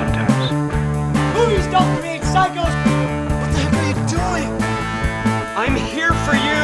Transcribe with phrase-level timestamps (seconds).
[0.00, 0.50] sometimes.
[1.36, 2.74] Movies don't create psychos.
[3.40, 4.50] What the heck are you doing?
[5.62, 6.62] I'm here for you.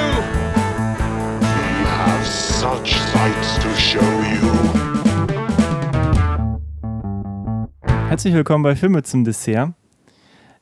[1.40, 4.42] We have such sights to show you.
[8.08, 9.72] Herzlich willkommen bei Filme zum Dessert.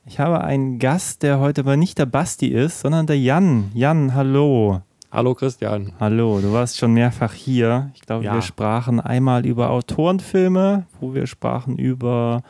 [0.05, 3.71] Ich habe einen Gast, der heute aber nicht der Basti ist, sondern der Jan.
[3.73, 4.81] Jan, hallo.
[5.11, 5.93] Hallo Christian.
[5.99, 7.89] Hallo, du warst schon mehrfach hier.
[7.95, 8.33] Ich glaube, Ja.
[8.33, 12.43] wir sprachen einmal über Autorenfilme, wo wir sprachen über.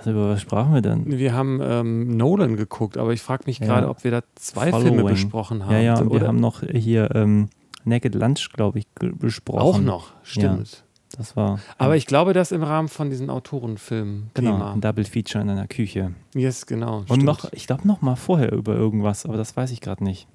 [0.00, 1.06] Also über was sprachen wir denn?
[1.06, 3.66] Wir haben ähm, Nolan geguckt, aber ich frage mich Ja.
[3.66, 5.06] gerade, ob wir da zwei Filme Following.
[5.06, 5.72] besprochen haben.
[5.72, 7.48] Ja, ja, und wir haben noch hier ähm,
[7.84, 9.60] Naked Lunch, glaube ich, besprochen.
[9.60, 10.84] auch noch, stimmt.
[11.16, 11.58] Das war.
[11.76, 14.30] Aber ich glaube, das im Rahmen von diesen Autorenfilmen.
[14.34, 14.72] Genau, Thema.
[14.74, 16.12] ein Double Feature in einer Küche.
[16.34, 16.98] Yes, genau.
[16.98, 17.24] Und stimmt.
[17.24, 20.28] noch, ich glaube, noch mal vorher über irgendwas, aber das weiß ich gerade nicht.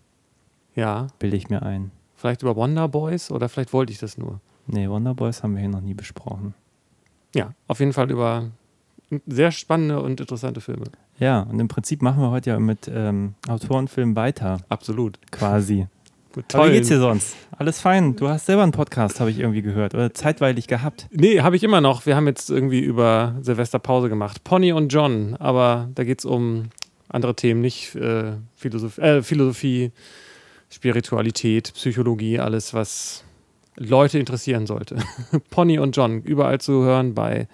[0.75, 1.91] Ja, Bilde ich mir ein.
[2.16, 4.41] vielleicht über Wonder Boys oder vielleicht wollte ich das nur.
[4.67, 6.53] Nee, Wonder Boys haben wir hier noch nie besprochen.
[7.33, 8.45] Ja, auf jeden Fall über
[9.28, 10.86] sehr spannende und interessante Filme.
[11.20, 15.20] Ja, und im Prinzip machen wir heute ja mit ähm, Autorenfilmen weiter, Absolut.
[15.31, 15.88] quasi.
[16.53, 17.36] Aber wie geht's dir sonst?
[17.58, 18.16] Alles fein?
[18.16, 21.08] Du hast selber einen Podcast, habe ich irgendwie gehört, oder zeitweilig gehabt.
[21.12, 22.06] Nee, habe ich immer noch.
[22.06, 24.44] Wir haben jetzt irgendwie über Silvester Pause gemacht.
[24.44, 26.69] Pony und John, aber da geht es um
[27.08, 29.92] andere Themen, nicht äh, Philosoph äh, Philosophie,
[30.69, 33.23] Spiritualität, Psychologie, alles, was
[33.78, 34.97] Leute interessieren sollte.
[35.50, 37.47] Pony und John, überall zu hören bei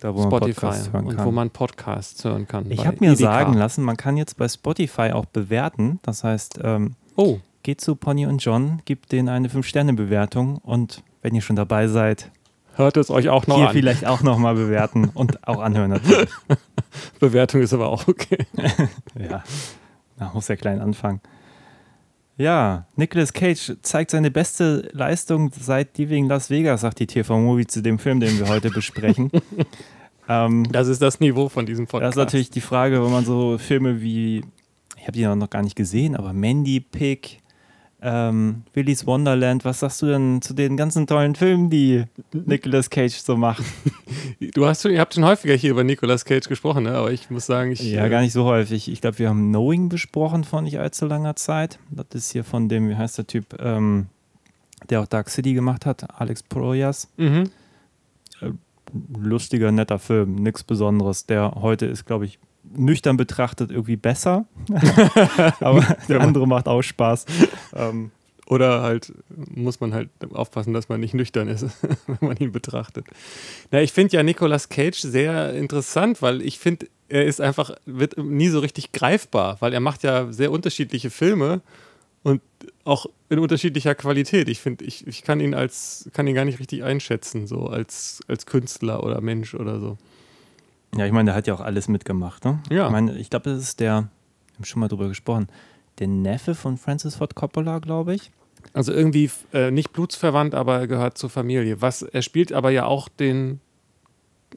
[0.00, 1.26] Da, wo man Spotify Podcasts hören und kann.
[1.26, 2.70] wo man Podcasts hören kann.
[2.70, 3.32] ich habe mir Edeka.
[3.32, 5.98] sagen lassen, man kann jetzt bei Spotify auch bewerten.
[6.02, 11.34] Das heißt, ähm, Oh, geht zu Pony und John, gibt denen eine 5-Sterne-Bewertung und wenn
[11.34, 12.30] ihr schon dabei seid,
[12.74, 13.72] hört es euch auch noch hier an.
[13.72, 16.28] vielleicht auch nochmal bewerten und auch anhören natürlich.
[17.20, 18.38] Bewertung ist aber auch okay.
[19.18, 19.42] Ja,
[20.18, 21.20] da muss der klein anfangen.
[22.36, 27.80] Ja, Nicolas Cage zeigt seine beste Leistung seit Leaving Las Vegas, sagt die TV-Movie zu
[27.80, 29.30] dem Film, den wir heute besprechen.
[30.28, 32.16] ähm, Das ist das Niveau von diesem das Podcast.
[32.16, 34.44] ist natürlich die Frage, wenn man so Filme wie,
[34.96, 37.38] ich habe die noch gar nicht gesehen, aber Mandy Pig,
[38.04, 43.14] ähm, Willy's Wonderland, was sagst du denn zu den ganzen tollen Filmen, die Nicolas Cage
[43.14, 43.64] so macht?
[44.54, 46.96] Du hast schon, ihr habt schon häufiger hier über Nicolas Cage gesprochen, ne?
[46.96, 47.80] aber ich muss sagen, ich.
[47.80, 48.90] Ja, äh, gar nicht so häufig.
[48.90, 51.78] Ich glaube, wir haben Knowing besprochen vor nicht allzu langer Zeit.
[51.90, 54.08] Das ist hier von dem, wie heißt der Typ, ähm,
[54.90, 57.08] der auch Dark City gemacht hat, Alex Proyas.
[57.16, 57.50] Mhm.
[59.18, 61.26] Lustiger, netter Film, nichts Besonderes.
[61.26, 62.38] Der heute ist, glaube ich,
[62.76, 64.46] nüchtern betrachtet irgendwie besser.
[65.60, 67.26] Aber der andere macht auch Spaß.
[67.74, 68.10] ähm,
[68.46, 69.12] Oder halt
[69.54, 71.66] muss man halt aufpassen, dass man nicht nüchtern ist,
[72.06, 73.06] wenn man ihn betrachtet.
[73.70, 78.18] Na, ich finde ja Nicolas Cage sehr interessant, weil ich finde, er ist einfach, wird
[78.18, 81.60] nie so richtig greifbar, weil er macht ja sehr unterschiedliche Filme
[82.22, 82.40] und
[82.84, 84.48] auch in unterschiedlicher Qualität.
[84.48, 88.20] Ich finde, ich, ich kann ihn als, kann ihn gar nicht richtig einschätzen, so als,
[88.28, 89.98] als Künstler oder Mensch oder so.
[90.96, 92.44] Ja, ich meine, der hat ja auch alles mitgemacht.
[92.44, 92.60] Ne?
[92.70, 92.86] Ja.
[92.86, 95.48] Ich meine, ich glaube, das ist der, wir haben schon mal drüber gesprochen,
[95.98, 98.30] der Neffe von Francis Ford Coppola, glaube ich.
[98.72, 101.82] Also irgendwie äh, nicht blutsverwandt, aber er gehört zur Familie.
[101.82, 103.60] Was, er spielt aber ja auch den,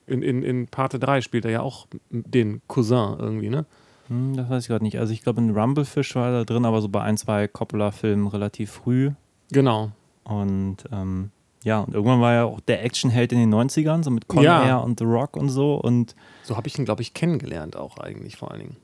[0.06, 3.66] in, in, in Parte 3 spielt er ja auch den Cousin irgendwie, ne?
[4.08, 5.00] Hm, das weiß ich gerade nicht.
[5.00, 8.72] Also ich glaube, ein Rumblefish war da drin, aber so bei ein, zwei Coppola-Filmen relativ
[8.72, 9.12] früh.
[9.52, 9.92] Genau.
[10.24, 11.32] Und ähm,
[11.64, 14.64] ja, und irgendwann war er auch der Actionheld in den 90ern, so mit Con Ja.
[14.66, 15.76] Air und The Rock und so.
[15.76, 18.76] Und So habe ich ihn, glaube ich, kennengelernt auch eigentlich vor allen Dingen.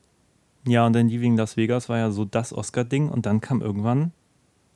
[0.68, 3.10] ja, und dann Leaving Las Vegas war ja so das Oscar-Ding.
[3.10, 4.12] Und dann kam irgendwann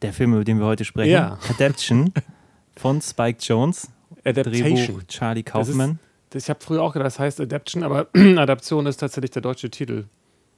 [0.02, 1.38] der Film, über den wir heute sprechen, Ja.
[1.50, 2.13] Adaption
[2.78, 3.90] von Spike Jones,
[4.24, 4.75] Adaptation.
[4.75, 6.00] Drehbuch Charlie Kaufman.
[6.29, 9.69] Das, ich habe früher auch gedacht, das heißt Adaption, aber Adaption ist tatsächlich der deutsche
[9.72, 10.06] Titel.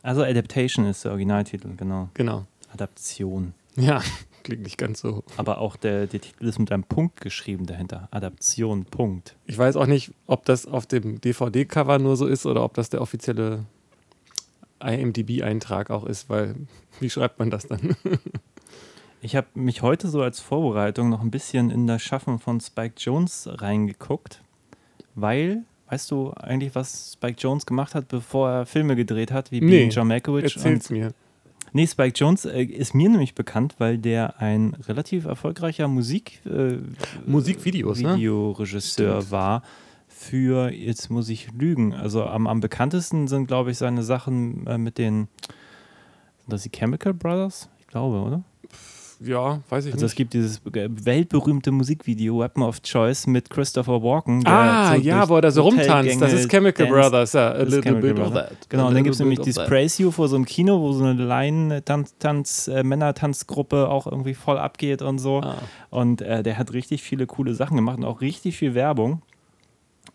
[0.02, 2.10] Also Adaptation ist der Originaltitel, genau.
[2.16, 2.46] Genau.
[2.74, 3.54] Adaption.
[3.76, 4.02] Ja,
[4.50, 5.24] klingt nicht ganz so.
[5.38, 8.08] Aber auch der, der Titel ist mit einem Punkt geschrieben dahinter.
[8.12, 9.36] Adaption, Punkt.
[9.46, 12.90] Ich weiß auch nicht, ob das auf dem DVD-Cover nur so ist oder ob das
[12.90, 13.66] der offizielle
[14.84, 16.56] IMDb-Eintrag auch ist, weil
[17.00, 17.96] wie schreibt man das dann?
[19.22, 22.94] Ich habe mich heute so als Vorbereitung noch ein bisschen in das Schaffen von Spike
[22.98, 24.42] Jones reingeguckt,
[25.14, 29.60] weil, weißt du eigentlich, was Spike Jones gemacht hat, bevor er Filme gedreht hat, wie
[29.60, 30.56] Nee, Being John Malkovich?
[30.56, 31.14] Erzähl's Und, mir.
[31.74, 36.78] Nee, Spike Jones äh, ist mir nämlich bekannt, weil der ein relativ erfolgreicher Musik, äh,
[37.26, 38.16] Musikvideos, ne?
[38.16, 39.32] Videoregisseur Stimmt.
[39.32, 39.64] war
[40.08, 44.78] für, jetzt muss ich lügen, also am, am bekanntesten sind, glaube ich, seine Sachen äh,
[44.78, 45.28] mit den,
[46.40, 47.70] sind das die Chemical Brothers?
[47.80, 48.44] Ich glaube, oder?
[49.22, 50.18] Ja, weiß ich Also es nicht.
[50.18, 54.44] gibt dieses weltberühmte Musikvideo Weapon of Choice mit Christopher Walken.
[54.48, 56.22] Ah, so ja, wo er da so rumtanzt.
[56.22, 57.00] Das ist Chemical dance.
[57.02, 57.34] Brothers.
[57.34, 58.50] Ja, a little Chemical bit of Brothers.
[58.50, 58.70] that.
[58.70, 59.68] Genau, und dann gibt es nämlich of dieses.
[59.68, 64.58] Praise You vor so einem Kino, wo so eine Line-Tanz, äh, Männertanzgruppe auch irgendwie voll
[64.58, 65.42] abgeht und so.
[65.42, 65.56] Ah.
[65.90, 69.22] Und äh, der hat richtig viele coole Sachen gemacht und auch richtig viel Werbung.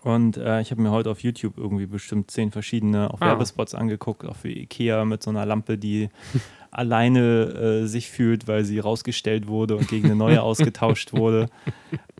[0.03, 3.27] Und äh, ich habe mir heute auf YouTube irgendwie bestimmt zehn verschiedene auch Ah.
[3.29, 6.09] Werbespots angeguckt, auch für Ikea mit so einer Lampe, die
[6.75, 11.49] alleine äh, sich fühlt, weil sie rausgestellt wurde und gegen eine neue ausgetauscht wurde.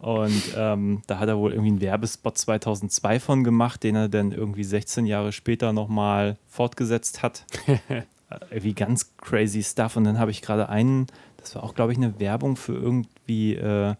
[0.01, 4.33] Und ähm, da hat er wohl irgendwie einen Werbespot 2002 von gemacht, den er dann
[4.33, 7.45] irgendwie 16 Jahre später nochmal fortgesetzt hat.
[8.31, 9.99] Äh, irgendwie ganz crazy Stuff.
[9.99, 13.55] Und dann habe ich gerade einen, das war auch, glaube ich, eine Werbung für irgendwie
[13.55, 13.95] äh,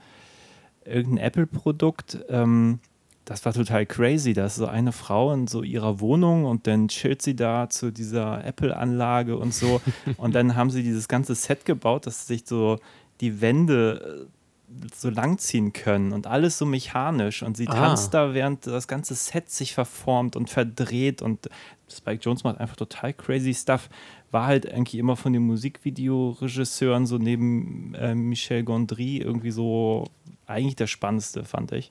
[0.87, 2.25] irgendein Apple-Produkt.
[2.31, 2.81] Ähm,
[3.25, 4.33] das war total crazy.
[4.35, 7.91] Da ist so eine Frau in so ihrer Wohnung und dann chillt sie da zu
[7.91, 9.81] dieser Apple-Anlage und so.
[10.19, 12.79] und dann haben sie dieses ganze Set gebaut, dass sich so
[13.21, 17.43] die Wände äh, so langziehen können und alles so mechanisch.
[17.43, 17.75] Und sie Ah.
[17.75, 21.23] tanzt da, während das ganze Set sich verformt und verdreht.
[21.23, 21.49] Und
[21.89, 23.89] Spike Jones macht einfach total crazy Stuff.
[24.33, 30.05] War halt eigentlich immer von den Musikvideoregisseuren so neben äh, Michel Gondry irgendwie so
[30.47, 31.91] eigentlich der spannendste, fand ich.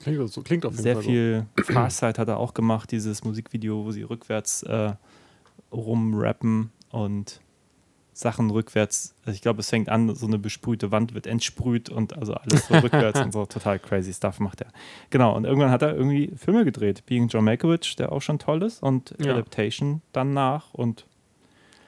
[0.00, 3.84] Klingt, so, klingt auf jeden Sehr Fall viel Farsight hat er auch gemacht, dieses Musikvideo,
[3.84, 4.92] wo sie rückwärts äh,
[5.72, 7.40] rumrappen und
[8.12, 9.14] Sachen rückwärts.
[9.24, 12.66] Also ich glaube, es fängt an, so eine besprühte Wand wird entsprüht und also alles
[12.66, 14.68] so rückwärts und so total crazy Stuff macht er.
[15.10, 17.04] Genau, und irgendwann hat er irgendwie Filme gedreht.
[17.06, 19.32] Being John Malkovich, der auch schon toll ist, und Ja.
[19.32, 21.06] Adaptation dann nach und so.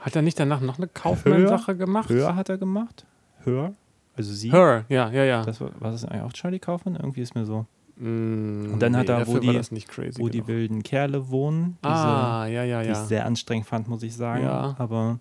[0.00, 2.08] Hat er nicht danach noch eine Kaufmann-Sache gemacht?
[2.08, 3.04] Höher hat er gemacht.
[3.44, 3.74] Höher.
[4.16, 4.50] Also sie.
[4.50, 5.44] Her, ja, ja, ja.
[5.44, 6.96] Das war, war das eigentlich auch Charlie Kaufman?
[6.96, 7.66] Irgendwie ist mir so.
[8.00, 10.48] Mm, Und dann hat er, wo die- crazy Wo die genug.
[10.48, 11.76] wilden Kerle wohnen.
[11.84, 12.92] Diese, Ah, ja, ja, die ja.
[12.92, 14.42] ich sehr anstrengend fand, muss ich sagen.
[14.44, 14.74] Ja.
[14.78, 15.20] Aber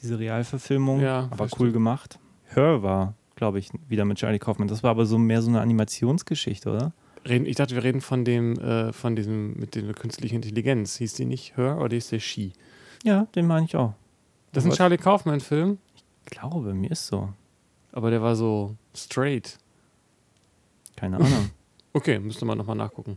[0.00, 1.66] diese Realverfilmung, Ja, aber verstehe.
[1.66, 2.18] cool gemacht.
[2.54, 4.68] Her war, glaube ich, wieder mit Charlie Kaufman.
[4.68, 6.92] Das war aber so mehr so eine Animationsgeschichte, oder?
[7.28, 10.96] Reden, ich dachte, wir reden von dem, äh, von diesem, mit der künstlichen Intelligenz.
[10.98, 12.52] Hieß die nicht Her oder hieß der She?
[13.02, 13.94] Ja, den meine ich auch.
[14.52, 14.76] Das ist ein?
[14.76, 17.30] Charlie Kaufman-Film, Ich glaube, mir ist so.
[17.92, 19.58] aber der war so straight.
[20.98, 21.50] Keine Ahnung.
[21.94, 23.16] Okay, müsste man nochmal nachgucken.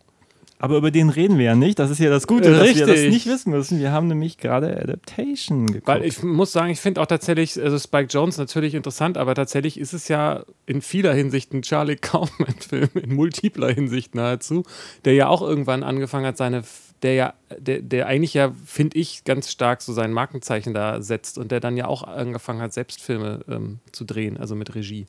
[0.57, 1.77] aber über den reden wir ja nicht.
[1.77, 3.13] Das ist ja das Gute, dass wir das richtig.
[3.13, 3.79] nicht wissen müssen.
[3.79, 5.87] Wir haben nämlich gerade Adaptation geguckt.
[5.87, 9.77] Weil ich muss sagen, ich finde auch tatsächlich, also Spike Jones natürlich interessant, aber tatsächlich
[9.77, 14.63] ist es ja in vieler Hinsicht ein Charlie Kaufman-Film, in multipler Hinsicht nahezu,
[15.03, 16.63] der ja auch irgendwann angefangen hat, seine,
[17.03, 21.37] der ja, der, der eigentlich ja, finde ich, ganz stark so sein Markenzeichen da setzt
[21.37, 25.07] und der dann ja auch angefangen hat, selbst Filme ähm, zu drehen, also mit Regie.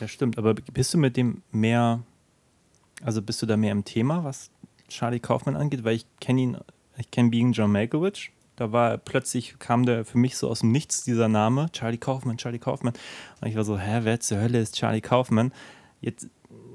[0.00, 0.36] Ja, stimmt.
[0.38, 2.00] Aber bist du mit dem mehr,
[3.04, 4.50] also bist du da mehr im Thema, was
[4.88, 5.84] Charlie Kaufman angeht?
[5.84, 6.56] Weil ich kenne ihn,
[6.98, 8.32] ich kenne Being John Malkovich.
[8.56, 12.36] Da war plötzlich, kam der für mich so aus dem Nichts dieser Name, Charlie Kaufman,
[12.36, 12.92] Charlie Kaufman.
[13.40, 15.52] Und ich war so, hä, wer zur Hölle ist Charlie Kaufman?
[16.00, 16.28] Jetzt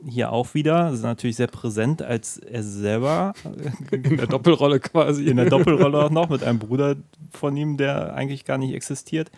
[0.05, 3.33] hier auch wieder, ist natürlich sehr präsent als er selber
[3.91, 5.25] In der Doppelrolle quasi.
[5.25, 6.95] in der Doppelrolle auch noch mit einem Bruder
[7.31, 9.31] von ihm, der eigentlich gar nicht existiert,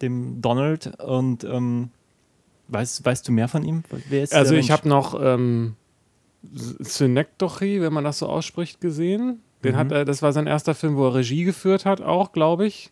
[0.00, 1.00] dem Donald.
[1.00, 1.90] Und ähm,
[2.68, 3.82] weißt, weißt du mehr von ihm?
[4.08, 5.76] Wer ist Also ich habe noch ähm,
[6.54, 9.40] Synecdoche, wenn man das so ausspricht, gesehen.
[9.64, 9.78] Den Mhm.
[9.78, 12.90] hat er, das war sein erster Film, wo er Regie geführt hat, auch, glaube ich.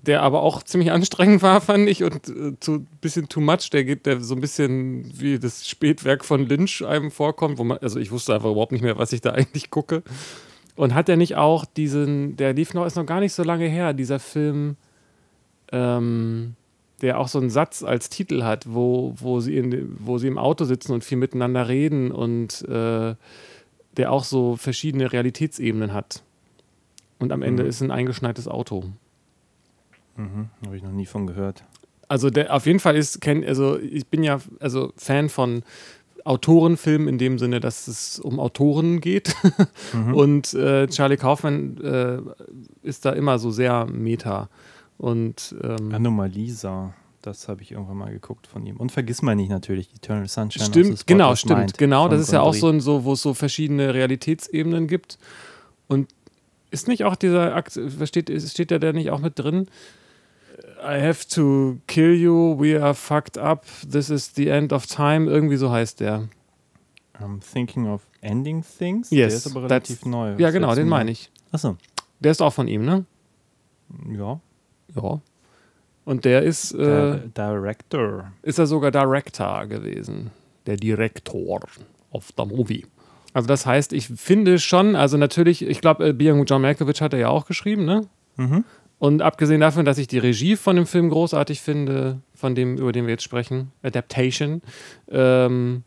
[0.00, 3.70] Der aber auch ziemlich anstrengend war, fand ich, und äh, zu bisschen too much.
[3.70, 7.78] Der geht, der so ein bisschen wie das Spätwerk von Lynch einem vorkommt, wo man,
[7.78, 10.02] also ich wusste einfach überhaupt nicht mehr, was ich da eigentlich gucke.
[10.76, 13.66] Und hat er nicht auch diesen, der lief noch, ist noch gar nicht so lange
[13.66, 14.76] her, dieser Film,
[15.72, 16.54] ähm,
[17.02, 20.38] der auch so einen Satz als Titel hat, wo, wo, sie, in, wo sie im
[20.38, 23.14] Auto sitzen und viel miteinander reden und äh,
[23.96, 26.22] der auch so verschiedene Realitätsebenen hat.
[27.18, 27.68] Und am Ende Mhm.
[27.68, 28.84] ist ein eingeschneites Auto.
[30.16, 31.64] Mhm, habe ich noch nie von gehört.
[32.08, 35.62] Also der, auf jeden Fall ist, also ich bin ja also Fan von
[36.24, 39.34] Autorenfilmen in dem Sinne, dass es um Autoren geht.
[39.92, 40.14] Mhm.
[40.14, 42.18] Und äh, Charlie Kaufman äh,
[42.82, 44.48] ist da immer so sehr meta.
[44.98, 48.76] Und ähm, Anomalisa, das habe ich irgendwann mal geguckt von ihm.
[48.76, 50.66] Und vergiss mal nicht natürlich, Eternal Sunshine.
[50.66, 51.58] Stimmt, genau, stimmt.
[51.58, 55.18] Mind Genau, das ist ja auch so, ein, so, wo es so verschiedene Realitätsebenen gibt.
[55.86, 56.08] Und
[56.70, 59.68] ist nicht auch dieser Akt, steht, steht ja da nicht auch mit drin?
[60.80, 65.30] I have to kill you, we are fucked up, this is the end of time,
[65.30, 66.28] irgendwie so heißt der.
[67.20, 69.10] I'm thinking of ending things.
[69.10, 70.36] Yes, der ist aber relativ neu.
[70.38, 71.30] Ja, genau, den meine ich.
[71.50, 71.76] Achso,
[72.20, 73.04] Der ist auch von ihm, ne?
[74.16, 74.40] ja.
[74.94, 75.20] Ja.
[76.04, 78.32] Und der ist, äh, Der Director.
[78.42, 80.30] ist er sogar Director gewesen.
[80.66, 81.60] Der Direktor
[82.12, 82.86] of the Movie.
[83.34, 87.18] Also das heißt, ich finde schon, also natürlich, ich glaube, Being John Malkovich hat er
[87.18, 88.06] ja auch geschrieben, ne?
[88.36, 88.64] Mhm.
[88.98, 92.90] Und abgesehen davon, dass ich die Regie von dem Film großartig finde, von dem, über
[92.90, 94.60] den wir jetzt sprechen, Adaptation,
[95.08, 95.84] ähm,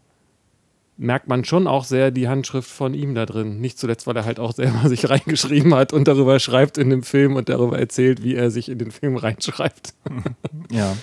[1.02, 3.60] merkt man schon auch sehr die Handschrift von ihm da drin.
[3.60, 7.02] Nicht zuletzt, weil er halt auch selber sich reingeschrieben hat und darüber schreibt in dem
[7.02, 9.94] Film und darüber erzählt, wie er sich in den Film reinschreibt.
[10.72, 10.96] Ja.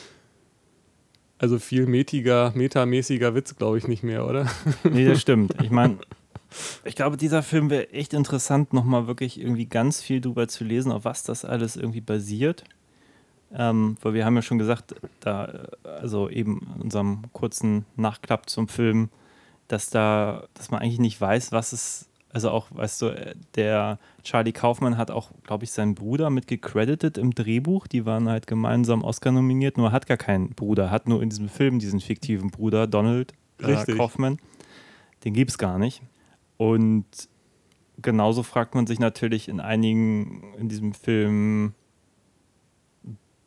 [1.37, 4.47] Also viel metiger, metamäßiger Witz, glaube ich, nicht mehr, oder?
[4.91, 5.55] Nee, das stimmt.
[5.63, 5.99] Ich meine,
[6.85, 10.91] Ich glaube, dieser Film wäre echt interessant, nochmal wirklich irgendwie ganz viel drüber zu lesen,
[10.91, 12.65] auf was das alles irgendwie basiert.
[13.53, 15.47] Ähm, weil wir haben ja schon gesagt, da,
[15.85, 19.09] äh, also eben in unserem kurzen Nachklapp zum Film,
[19.69, 23.99] dass da, dass man eigentlich nicht weiß, was es, also auch, weißt du, äh, der
[24.23, 27.87] Charlie Kaufmann hat auch, glaube ich, seinen Bruder mit gecredited im Drehbuch.
[27.87, 31.31] Die waren halt gemeinsam Oscar nominiert, nur er hat gar keinen Bruder, hat nur in
[31.31, 33.97] diesem Film diesen fiktiven Bruder, Donald äh.
[33.97, 34.39] Kaufmann.
[35.25, 36.03] Den gibt es gar nicht.
[36.57, 37.07] Und
[38.01, 41.75] genauso fragt man sich natürlich in einigen, in diesem Film,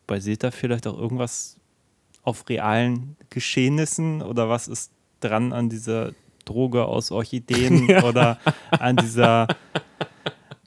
[0.07, 1.57] basiert da vielleicht auch irgendwas
[2.23, 6.11] auf realen Geschehnissen oder was ist dran an dieser
[6.45, 8.37] Droge aus Orchideen oder
[8.71, 9.47] an dieser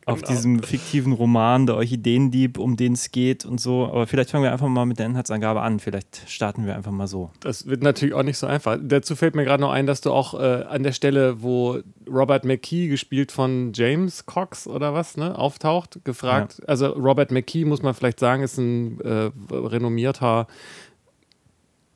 [0.07, 3.87] auf diesem fiktiven Roman der Orchideendieb, um den es geht und so.
[3.87, 5.81] Aber vielleicht fangen wir einfach mal mit der Inhaltsangabe an.
[5.81, 7.31] Vielleicht starten wir einfach mal so.
[7.41, 8.79] Das wird natürlich auch nicht so einfach.
[8.81, 12.45] Dazu fällt mir gerade noch ein, dass du auch äh, an der Stelle, wo Robert
[12.45, 16.63] McKee, gespielt von James Cox oder was, ne, auftaucht, gefragt.
[16.67, 20.47] Also Robert McKee, muss man vielleicht sagen, ist ein äh, renommierter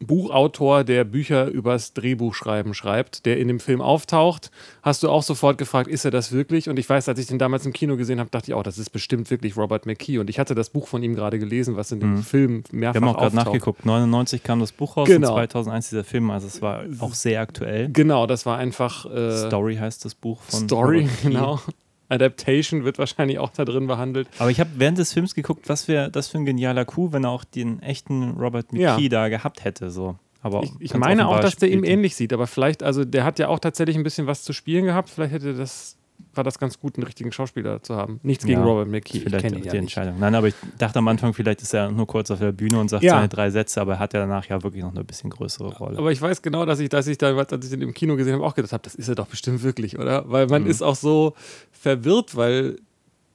[0.01, 4.51] Buchautor, der Bücher übers Drehbuchschreiben schreibt, der in dem Film auftaucht,
[4.83, 6.69] hast du auch sofort gefragt, ist er das wirklich?
[6.69, 8.79] Und ich weiß, als ich den damals im Kino gesehen habe, dachte ich auch, das
[8.79, 10.19] ist bestimmt wirklich Robert McKee.
[10.19, 13.07] Und ich hatte das Buch von ihm gerade gelesen, was in dem Film mehrfach Wir
[13.07, 13.85] haben auch gerade nachgeguckt.
[13.85, 15.29] 99 kam das Buch raus Genau.
[15.31, 16.31] und 2001 dieser Film.
[16.31, 17.89] Also es war auch sehr aktuell.
[17.93, 21.61] Genau, das war einfach äh, Story heißt das Buch von Story, genau.
[22.09, 24.29] Adaptation wird wahrscheinlich auch da drin behandelt.
[24.39, 27.25] Aber ich habe während des Films geguckt, was wäre das für ein genialer Coup, wenn
[27.25, 29.09] er auch den echten Robert McKee Ja.
[29.09, 29.91] da gehabt hätte.
[29.91, 30.17] So.
[30.41, 33.39] Aber Ich, ich meine auch, dass der ihm ähnlich sieht, aber vielleicht, also der hat
[33.39, 35.11] ja auch tatsächlich ein bisschen was zu spielen gehabt.
[35.11, 35.98] Vielleicht hätte das,
[36.39, 38.19] war das ganz gut, einen richtigen Schauspieler zu haben.
[38.23, 39.21] Nichts gegen Ja, Robert McKee.
[39.21, 39.83] Vielleicht ich kenne ihn die ja nicht.
[39.83, 40.19] Entscheidung.
[40.19, 42.89] Nein, aber ich dachte am Anfang, vielleicht ist er nur kurz auf der Bühne und
[42.89, 43.17] sagt Ja.
[43.17, 45.99] seine drei Sätze, aber er hat ja danach ja wirklich noch eine bisschen größere Rolle.
[45.99, 48.33] Aber ich weiß genau, dass ich, dass ich da, als ich den im Kino gesehen
[48.33, 50.25] habe, auch gedacht habe, das ist er doch bestimmt wirklich, oder?
[50.31, 50.71] Weil man Mhm.
[50.71, 51.35] ist auch so
[51.73, 52.79] verwirrt, weil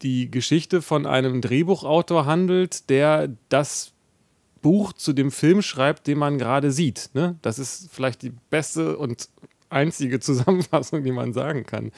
[0.01, 3.91] die Geschichte von einem Drehbuchautor handelt, der das
[4.61, 7.09] Buch zu dem Film schreibt, den man gerade sieht.
[7.13, 7.35] Ne?
[7.41, 9.27] Das ist vielleicht die beste und
[9.73, 11.91] einzige Zusammenfassung, die man sagen kann.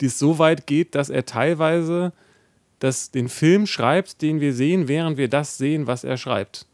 [0.00, 2.12] Die es so weit geht, dass er teilweise
[2.78, 6.66] das, den Film schreibt, den wir sehen, während wir das sehen, was er schreibt.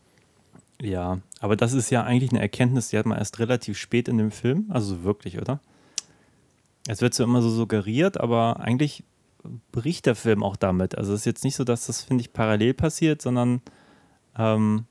[0.80, 4.18] Ja, aber das ist ja eigentlich eine Erkenntnis, die hat man erst relativ spät in
[4.18, 4.66] dem Film.
[4.68, 5.60] Also so wirklich, oder?
[6.86, 9.04] Es wird so immer so suggeriert, aber eigentlich
[9.72, 10.96] bricht der Film auch damit.
[10.96, 13.60] Also es ist jetzt nicht so, dass das, finde ich, parallel passiert, sondern
[14.36, 14.84] ähm,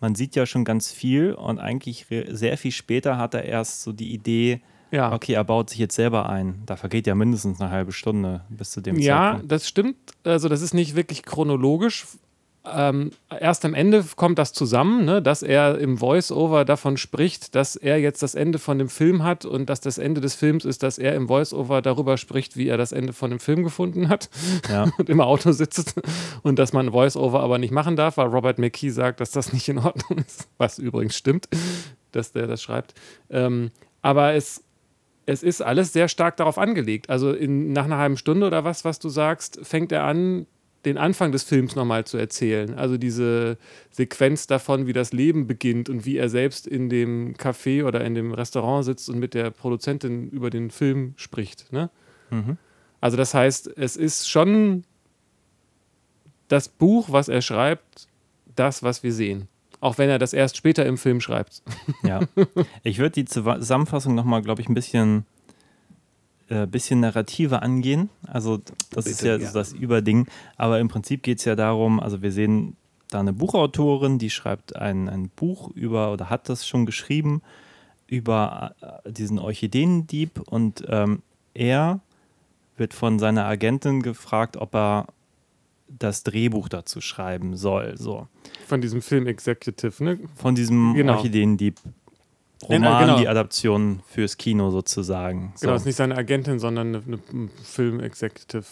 [0.00, 3.92] man sieht ja schon ganz viel und eigentlich sehr viel später hat er erst so
[3.92, 4.60] die Idee,
[4.92, 5.12] Ja.
[5.12, 6.62] okay, er baut sich jetzt selber ein.
[6.66, 9.52] Da vergeht ja mindestens eine halbe Stunde bis zu dem Ja, Zeitpunkt.
[9.52, 9.96] das stimmt.
[10.24, 12.06] Also das ist nicht wirklich chronologisch.
[12.64, 17.74] Ähm, erst am Ende kommt das zusammen, ne, dass er im Voice-Over davon spricht, dass
[17.74, 20.84] er jetzt das Ende von dem Film hat und dass das Ende des Films ist,
[20.84, 24.30] dass er im Voice-Over darüber spricht, wie er das Ende von dem Film gefunden hat
[24.70, 24.84] Ja.
[24.98, 26.00] und im Auto sitzt
[26.44, 29.68] und dass man Voice-Over aber nicht machen darf, weil Robert McKee sagt, dass das nicht
[29.68, 31.48] in Ordnung ist, was übrigens stimmt,
[32.12, 32.94] dass der das schreibt.
[33.28, 33.72] Ähm,
[34.02, 34.62] aber es,
[35.32, 37.10] es ist alles sehr stark darauf angelegt.
[37.10, 40.46] Also in, nach einer halben Stunde oder was, was du sagst, fängt er an,
[40.84, 42.74] den Anfang des Films nochmal zu erzählen.
[42.74, 43.56] Also diese
[43.90, 48.14] Sequenz davon, wie das Leben beginnt und wie er selbst in dem Café oder in
[48.14, 51.72] dem Restaurant sitzt und mit der Produzentin über den Film spricht.
[51.72, 51.88] Ne?
[53.00, 54.84] Also das heißt, es ist schon
[56.48, 58.08] das Buch, was er schreibt,
[58.56, 59.48] das, was wir sehen.
[59.82, 61.62] Auch wenn er das erst später im Film schreibt.
[62.04, 62.20] Ja.
[62.84, 65.26] Ich würde die Zusammenfassung nochmal, glaube ich, ein bisschen,
[66.48, 68.08] äh, bisschen narrativer angehen.
[68.26, 68.60] Also,
[68.90, 69.50] das ist Bitte, ja, ja.
[69.50, 70.26] so das Überding.
[70.56, 72.76] Aber im Prinzip geht es ja darum, also wir sehen
[73.10, 77.42] da eine Buchautorin, die schreibt ein, ein Buch über oder hat das schon geschrieben
[78.06, 81.22] über äh, diesen Orchideendieb und ähm,
[81.54, 82.00] er
[82.76, 85.06] wird von seiner Agentin gefragt, ob er
[85.98, 87.96] das Drehbuch dazu schreiben soll.
[87.96, 88.28] So
[88.66, 90.18] Von diesem Film Executive, ne?
[90.36, 91.14] von diesem Genau.
[91.16, 91.78] Orchideendieb
[92.68, 93.18] Nein, Roman, genau.
[93.18, 95.52] die Adaption fürs Kino sozusagen.
[95.56, 95.66] So.
[95.66, 98.64] Genau, ist nicht seine Agentin, sondern eine, eine Film-Executive.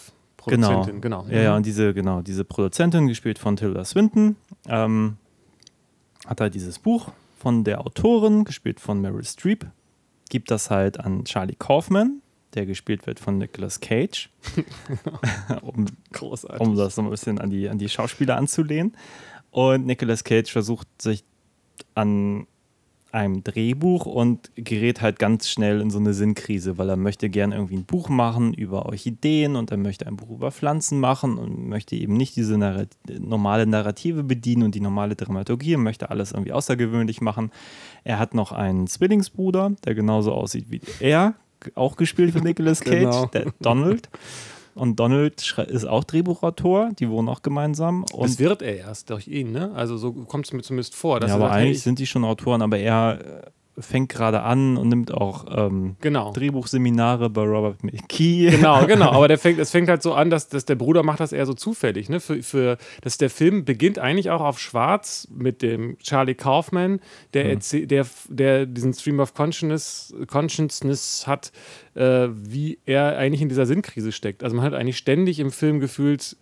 [0.47, 0.67] genau.
[0.67, 1.25] Produzentin, genau.
[1.29, 4.37] Ja, ja, und diese, genau, diese Produzentin, gespielt von Tilda Swinton,
[4.67, 5.17] ähm,
[6.25, 9.65] hat halt dieses Buch von der Autorin, gespielt von Meryl Streep,
[10.29, 12.21] gibt das halt an Charlie Kaufman,
[12.53, 14.29] der gespielt wird von Nicolas Cage,
[15.61, 16.67] um, Großartig.
[16.67, 18.95] um das so ein bisschen an die, an die Schauspieler anzulehnen.
[19.51, 21.23] Und Nicolas Cage versucht sich
[21.95, 22.47] an
[23.13, 27.51] einem Drehbuch und gerät halt ganz schnell in so eine Sinnkrise, weil er möchte gern
[27.51, 31.67] irgendwie ein Buch machen über Orchideen und er möchte ein Buch über Pflanzen machen und
[31.67, 32.89] möchte eben nicht diese Narrat
[33.19, 37.51] normale Narrative bedienen und die normale Dramaturgie und möchte alles irgendwie außergewöhnlich machen.
[38.03, 41.35] Er hat noch einen Zwillingsbruder, der genauso aussieht wie er,
[41.75, 43.25] auch gespielt von Nicolas Cage, Genau.
[43.27, 44.09] der Donald.
[44.73, 48.05] Und Donald ist auch Drehbuchautor, die wohnen auch gemeinsam.
[48.07, 49.71] das Und wird er erst durch ihn, ne?
[49.73, 51.19] Also so kommt es mir zumindest vor.
[51.19, 54.77] Dass ja, er aber eigentlich ich- sind die schon Autoren, aber er fängt gerade an
[54.77, 56.31] und nimmt auch ähm, Genau.
[56.33, 58.49] Drehbuchseminare bei Robert McKee.
[58.51, 59.11] Genau, genau.
[59.11, 61.45] Aber der fängt, es fängt halt so an, dass, dass der Bruder macht das eher
[61.45, 62.09] so zufällig.
[62.09, 62.19] Ne?
[62.19, 66.99] Für, für, dass der Film beginnt eigentlich auch auf Schwarz mit dem Charlie Kaufman,
[67.33, 71.51] der, erzäh- der, der diesen Stream of Consciousness, Consciousness hat,
[71.95, 74.43] äh, wie er eigentlich in dieser Sinnkrise steckt.
[74.43, 76.35] Also man hat eigentlich ständig im Film gefühlt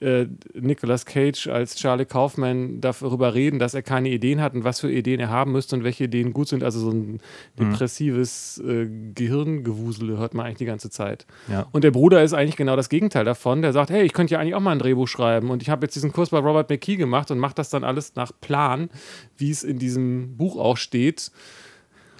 [0.00, 4.80] äh, Nicolas Cage als Charlie Kaufman darüber reden, dass er keine Ideen hat und was
[4.80, 6.62] für Ideen er haben müsste und welche Ideen gut sind.
[6.62, 7.20] Also so ein
[7.58, 11.26] depressives äh, Gehirngewusel hört man eigentlich die ganze Zeit.
[11.48, 11.66] Ja.
[11.72, 13.62] Und der Bruder ist eigentlich genau das Gegenteil davon.
[13.62, 15.50] Der sagt, hey, ich könnte ja eigentlich auch mal ein Drehbuch schreiben.
[15.50, 18.14] Und ich habe jetzt diesen Kurs bei Robert McKee gemacht und mache das dann alles
[18.16, 18.90] nach Plan,
[19.38, 21.30] wie es in diesem Buch auch steht.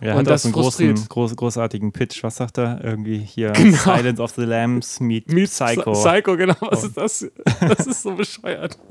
[0.01, 2.23] Er Und hat das auch so einen großen, groß, großartigen Pitch.
[2.23, 2.85] Was sagt er?
[2.85, 3.77] Irgendwie hier Genau.
[3.77, 5.93] Silence of the Lambs meet, Meet Psycho.
[5.93, 6.57] Psycho, genau.
[6.61, 7.31] Was ist das?
[7.61, 8.79] Das ist so bescheuert.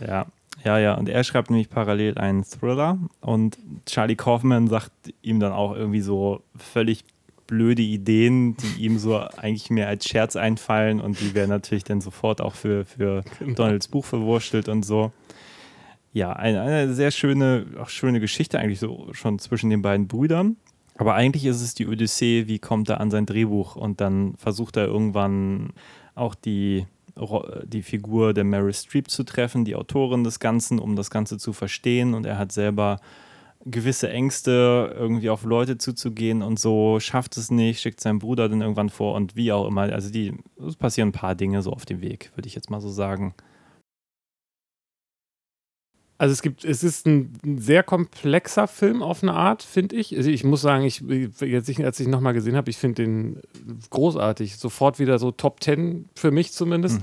[0.00, 0.26] Ja,
[0.64, 0.94] ja, ja.
[0.94, 6.00] Und er schreibt nämlich parallel einen Thriller und Charlie Kaufman sagt ihm dann auch irgendwie
[6.00, 7.04] so völlig
[7.46, 12.00] blöde Ideen, die ihm so eigentlich mehr als Scherz einfallen und die werden natürlich dann
[12.00, 15.12] sofort auch für, für Donalds Buch verwurstelt und so.
[16.12, 20.56] Ja, eine, eine sehr schöne, auch schöne Geschichte eigentlich so schon zwischen den beiden Brüdern.
[20.96, 24.76] Aber eigentlich ist es die Odyssee, wie kommt er an sein Drehbuch und dann versucht
[24.76, 25.72] er irgendwann
[26.14, 26.84] auch die,
[27.64, 31.52] die Figur der Mary Streep zu treffen, die Autorin des Ganzen, um das Ganze zu
[31.52, 33.00] verstehen und er hat selber
[33.64, 38.62] gewisse Ängste, irgendwie auf Leute zuzugehen und so, schafft es nicht, schickt seinen Bruder dann
[38.62, 39.82] irgendwann vor und wie auch immer.
[39.82, 40.34] Also die,
[40.66, 43.34] es passieren ein paar Dinge so auf dem Weg, würde ich jetzt mal so sagen.
[46.20, 50.14] Also es gibt, es ist ein sehr komplexer Film auf eine Art, finde ich.
[50.14, 51.02] Also ich muss sagen, ich
[51.40, 53.40] jetzt als ich ihn nochmal gesehen habe, ich finde den
[53.88, 54.58] großartig.
[54.58, 57.00] Sofort wieder so Top 10 für mich zumindest.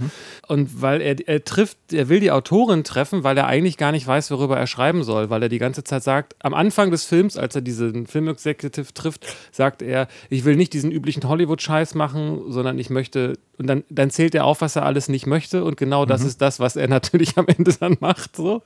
[0.47, 4.05] Und weil er, er trifft, er will die Autorin treffen, weil er eigentlich gar nicht
[4.05, 7.37] weiß, worüber er schreiben soll, weil er die ganze Zeit sagt, am Anfang des Films,
[7.37, 12.77] als er diesen Film-Executive trifft, sagt er, ich will nicht diesen üblichen Hollywood-Scheiß machen, sondern
[12.77, 16.05] ich möchte, und dann, dann zählt er auf, was er alles nicht möchte und genau
[16.05, 18.35] das ist das, was er natürlich am Ende dann macht.
[18.35, 18.61] So.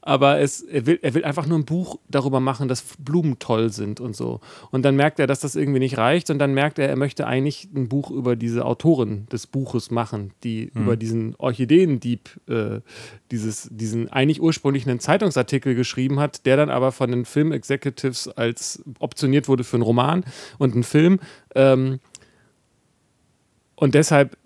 [0.00, 3.70] Aber es, er, will, er will einfach nur ein Buch darüber machen, dass Blumen toll
[3.70, 4.40] sind und so.
[4.70, 7.26] Und dann merkt er, dass das irgendwie nicht reicht und dann merkt er, er möchte
[7.26, 12.80] eigentlich ein Buch über diese Autorin des Buches machen, die über diesen Orchideendieb äh,
[13.30, 18.82] dieses, diesen eigentlich ursprünglich einen Zeitungsartikel geschrieben hat, der dann aber von den Film-Executives als
[19.00, 20.24] optioniert wurde für einen Roman
[20.58, 21.20] und einen Film.
[21.54, 22.00] Ähm,
[23.78, 24.36] und deshalb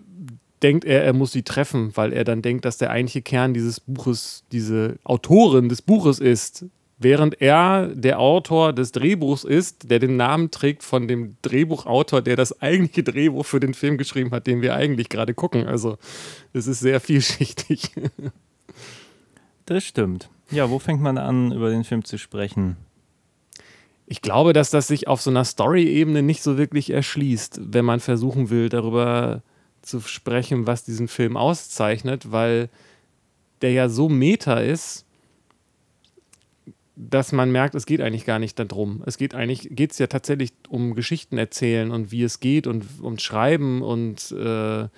[0.61, 3.79] denkt er, er muss sie treffen, weil er dann denkt, dass der eigentliche Kern dieses
[3.79, 6.65] Buches diese Autorin des Buches ist.
[6.99, 12.37] Während er der Autor des Drehbuchs ist, der den Namen trägt von dem Drehbuchautor, der
[12.37, 15.65] das eigentliche Drehbuch für den Film geschrieben hat, den wir eigentlich gerade gucken.
[15.65, 15.97] Also
[16.53, 17.91] es ist sehr vielschichtig.
[19.65, 20.29] Das stimmt.
[20.51, 22.77] Ja, wo fängt man an, über den Film zu sprechen?
[24.13, 27.99] Ich glaube, dass das sich auf so einer Story-Ebene nicht so wirklich erschließt, wenn man
[27.99, 29.41] versuchen will, darüber
[29.81, 32.69] zu sprechen, was diesen Film auszeichnet, weil
[33.63, 35.07] der ja so meta ist,
[36.95, 39.01] dass man merkt, es geht eigentlich gar nicht darum.
[39.07, 42.85] Es geht eigentlich, geht es ja tatsächlich um Geschichten erzählen und wie es geht und
[43.01, 44.89] um Schreiben und äh,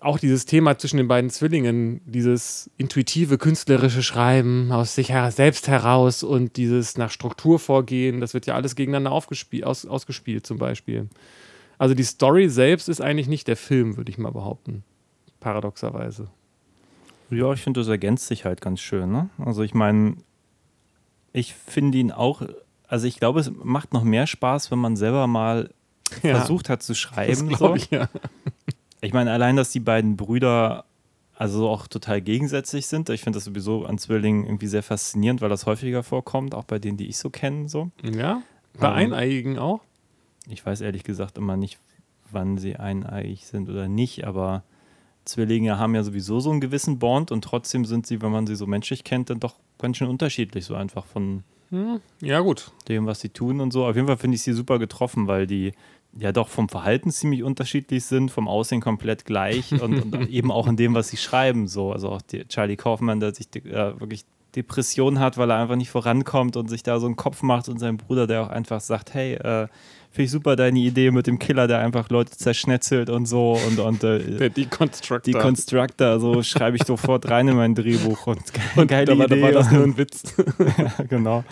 [0.00, 6.22] auch dieses Thema zwischen den beiden Zwillingen, dieses intuitive künstlerische Schreiben aus sich selbst heraus
[6.22, 11.08] und dieses nach Struktur vorgehen, das wird ja alles gegeneinander aus, ausgespielt zum Beispiel.
[11.78, 14.82] Also die Story selbst ist eigentlich nicht der Film, würde ich mal behaupten.
[15.40, 16.28] Paradoxerweise.
[17.30, 19.10] Ja, ich finde, das ergänzt sich halt ganz schön.
[19.10, 19.28] Ne?
[19.38, 20.16] Also ich meine,
[21.32, 22.42] ich finde ihn auch,
[22.88, 25.70] also ich glaube, es macht noch mehr Spaß, wenn man selber mal
[26.22, 27.34] Ja, versucht hat zu das schreiben.
[27.34, 27.46] so.
[27.56, 28.08] glaube ich, ja.
[29.00, 30.84] Ich meine, allein, dass die beiden Brüder
[31.38, 33.10] also auch total gegensätzlich sind.
[33.10, 36.78] Ich finde das sowieso an Zwillingen irgendwie sehr faszinierend, weil das häufiger vorkommt, auch bei
[36.78, 37.68] denen, die ich so kenne.
[37.68, 37.90] So.
[38.02, 38.40] Ja,
[38.80, 39.80] bei Ähm, Eineiigen auch.
[40.48, 41.78] Ich weiß ehrlich gesagt immer nicht,
[42.30, 44.62] wann sie eineigig sind oder nicht, aber
[45.26, 48.56] Zwillinge haben ja sowieso so einen gewissen Bond und trotzdem sind sie, wenn man sie
[48.56, 51.42] so menschlich kennt, dann doch ganz schön unterschiedlich, so einfach von
[52.22, 52.70] Ja, gut.
[52.88, 53.84] dem, was sie tun und so.
[53.86, 55.72] Auf jeden Fall finde ich sie super getroffen, weil die
[56.18, 60.66] ja doch vom Verhalten ziemlich unterschiedlich sind, vom Aussehen komplett gleich und, und eben auch
[60.66, 61.68] in dem, was sie schreiben.
[61.68, 61.92] So.
[61.92, 64.24] Also auch die, Charlie Kaufman, der sich äh, wirklich
[64.54, 67.78] Depression hat, weil er einfach nicht vorankommt und sich da so einen Kopf macht und
[67.78, 69.68] sein Bruder, der auch einfach sagt, hey, äh,
[70.10, 73.78] finde ich super deine Idee mit dem Killer, der einfach Leute zerschnetzelt und so und,
[73.78, 75.32] und äh, Der Deconstructor.
[75.32, 78.40] die Constructor, so schreibe ich sofort rein in mein Drehbuch und,
[78.76, 79.44] und geile da war, da Idee.
[79.44, 80.34] war das nur ein Witz.
[80.78, 81.44] Ja, genau.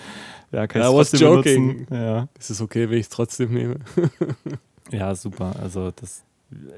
[0.55, 1.73] Ja, kann ich was trotzdem joking.
[1.87, 1.95] benutzen.
[1.95, 2.29] Ja.
[2.39, 3.77] Ist es okay, wenn ich es trotzdem nehme?
[4.91, 5.55] ja, super.
[5.63, 6.23] Also das,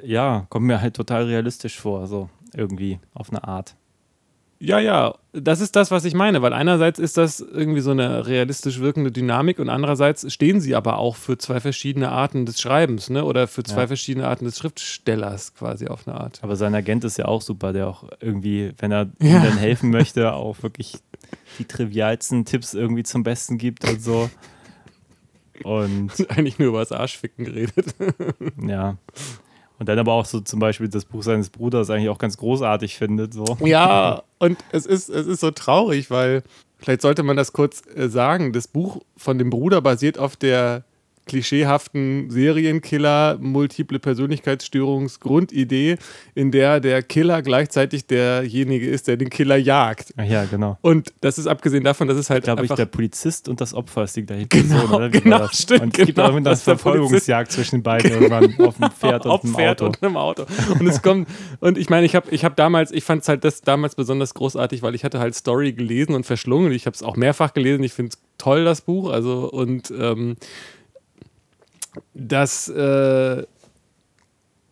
[0.03, 3.75] ja, kommt mir halt total realistisch vor, so irgendwie auf eine Art.
[4.59, 8.27] Ja, ja, das ist das, was ich meine, weil einerseits ist das irgendwie so eine
[8.27, 13.11] realistisch wirkende Dynamik und andererseits stehen sie aber auch für zwei verschiedene Arten des Schreibens,
[13.11, 13.27] ne?
[13.27, 13.87] Oder für zwei Ja.
[13.89, 16.39] verschiedene Arten des Schriftstellers quasi auf eine Art.
[16.43, 19.37] Aber sein Agent ist ja auch super, der auch irgendwie, wenn er Ja.
[19.37, 20.95] ihm dann helfen möchte, auch wirklich
[21.59, 24.31] die trivialsten Tipps irgendwie zum Besten gibt und so.
[25.63, 27.95] Und Eigentlich nur über das Arschficken geredet.
[28.67, 28.97] ja.
[29.79, 32.97] Und dann aber auch so zum Beispiel das Buch seines Bruders eigentlich auch ganz großartig
[32.97, 33.35] findet.
[33.35, 33.59] So.
[33.61, 36.43] Ja, und es ist, es ist so traurig, weil
[36.79, 38.53] vielleicht sollte man das kurz äh, sagen.
[38.53, 40.85] Das Buch von dem Bruder basiert auf der
[41.27, 45.97] klischeehaften Serienkiller, multiple Persönlichkeitsstörungsgrundidee,
[46.35, 50.15] in der der Killer gleichzeitig derjenige ist, der den Killer jagt.
[50.17, 50.79] Ach ja, genau.
[50.83, 54.05] Und das ist abgesehen davon, dass es halt Glaube ich, der Polizist und das Opfer
[54.05, 55.13] ist die gleiche Genau, Person, oder?
[55.13, 55.63] Wie genau, das?
[55.63, 58.91] stimmt, Und es gibt genau, auch das ist der Verfolgungsjagd zwischen beiden irgendwann auf dem
[58.91, 59.87] Pferd und auf dem Pferd Auto.
[59.87, 60.47] und einem Auto.
[60.79, 61.29] Und es kommt,
[61.61, 64.33] und ich meine, ich habe ich hab damals, ich fand es halt das damals besonders
[64.35, 66.73] großartig, weil ich hatte halt Story gelesen und verschlungen.
[66.73, 67.83] Ich habe es auch mehrfach gelesen.
[67.83, 69.11] Ich finde es toll, das Buch.
[69.11, 70.37] Also, und ähm,
[72.15, 73.45] das, äh,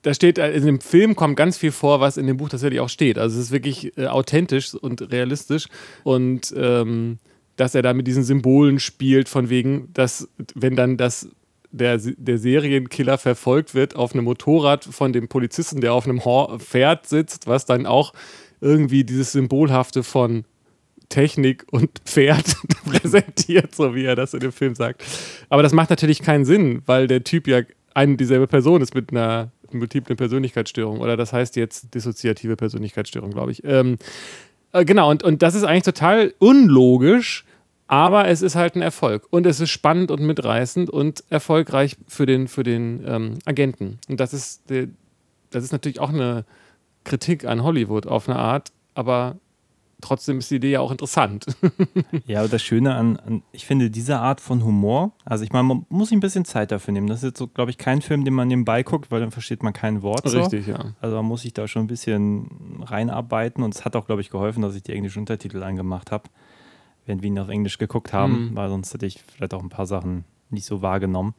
[0.02, 2.80] da steht, äh, in dem Film kommt ganz viel vor, was in dem Buch tatsächlich
[2.80, 3.18] auch steht.
[3.18, 5.66] Also es ist wirklich äh, authentisch und realistisch.
[6.02, 7.18] Und ähm,
[7.56, 11.28] dass er da mit diesen Symbolen spielt, von wegen, dass, wenn dann das
[11.70, 16.20] der, der Serienkiller verfolgt wird auf einem Motorrad von dem Polizisten, der auf einem
[16.60, 18.12] Pferd sitzt, was dann auch
[18.60, 20.44] irgendwie dieses Symbolhafte von
[21.08, 25.04] Technik und Pferd präsentiert, so wie er das in dem Film sagt.
[25.48, 27.62] Aber das macht natürlich keinen Sinn, weil der Typ ja
[27.94, 31.00] eine dieselbe Person ist mit einer multiplen Persönlichkeitsstörung.
[31.00, 33.62] Oder das heißt jetzt dissoziative Persönlichkeitsstörung, glaube ich.
[33.64, 33.98] Ähm,
[34.72, 37.44] äh, genau, und, und das ist eigentlich total unlogisch,
[37.86, 39.26] aber es ist halt ein Erfolg.
[39.30, 43.98] Und es ist spannend und mitreißend und erfolgreich für den, für den ähm, Agenten.
[44.08, 44.62] Und das ist,
[45.50, 46.44] das ist natürlich auch eine
[47.04, 49.36] Kritik an Hollywood auf eine Art, aber
[50.04, 51.46] trotzdem ist die Idee ja auch interessant.
[52.26, 55.64] Ja, aber das Schöne an, an, ich finde, diese Art von Humor, also ich meine,
[55.64, 57.06] man muss sich ein bisschen Zeit dafür nehmen.
[57.08, 59.62] Das ist jetzt so, glaube ich, kein Film, den man nebenbei guckt, weil dann versteht
[59.62, 60.28] man kein Wort.
[60.28, 60.40] So.
[60.40, 60.92] Richtig, ja.
[61.00, 62.48] Also man muss sich da schon ein bisschen
[62.82, 66.24] reinarbeiten und es hat auch, glaube ich, geholfen, dass ich die englischen Untertitel eingemacht habe,
[67.06, 68.56] während wir ihn auf Englisch geguckt haben, Mhm.
[68.56, 71.34] weil sonst hätte ich vielleicht auch ein paar Sachen nicht so wahrgenommen.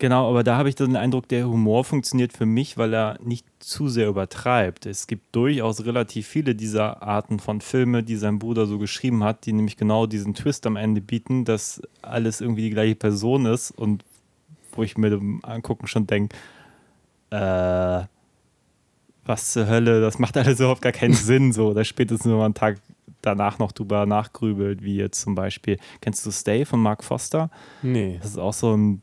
[0.00, 3.44] Genau, aber da habe ich den Eindruck, der Humor funktioniert für mich, weil er nicht
[3.58, 4.86] zu sehr übertreibt.
[4.86, 9.44] Es gibt durchaus relativ viele dieser Arten von Filme, die sein Bruder so geschrieben hat,
[9.44, 13.72] die nämlich genau diesen Twist am Ende bieten, dass alles irgendwie die gleiche Person ist
[13.72, 14.02] und
[14.72, 16.34] wo ich mir beim Angucken schon denke,
[17.28, 18.04] äh,
[19.26, 22.46] was zur Hölle, das macht alles überhaupt gar keinen Sinn, so, oder spätestens, wenn man
[22.46, 22.78] einen Tag
[23.20, 27.50] danach noch drüber nachgrübelt, wie jetzt zum Beispiel, kennst du Stay von Mark Foster?
[27.82, 28.18] Nee.
[28.22, 29.02] Das ist auch so ein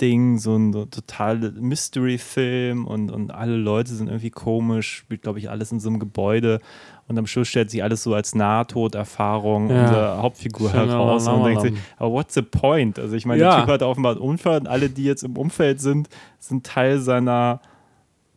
[0.00, 5.38] Ding, so ein so total Mystery-Film und, und alle Leute sind irgendwie komisch, spielt, glaube
[5.38, 6.60] ich, alles in so einem Gebäude
[7.08, 9.80] und am Schluss stellt sich alles so als Nahtoderfahrung Ja.
[9.82, 12.98] unserer Hauptfigur Schön, heraus und denkt sich, aber what's the point?
[12.98, 13.56] Also ich meine, Ja.
[13.56, 16.08] der Typ hat offenbar einen Unfall und alle, die jetzt im Umfeld sind,
[16.38, 17.60] sind Teil seiner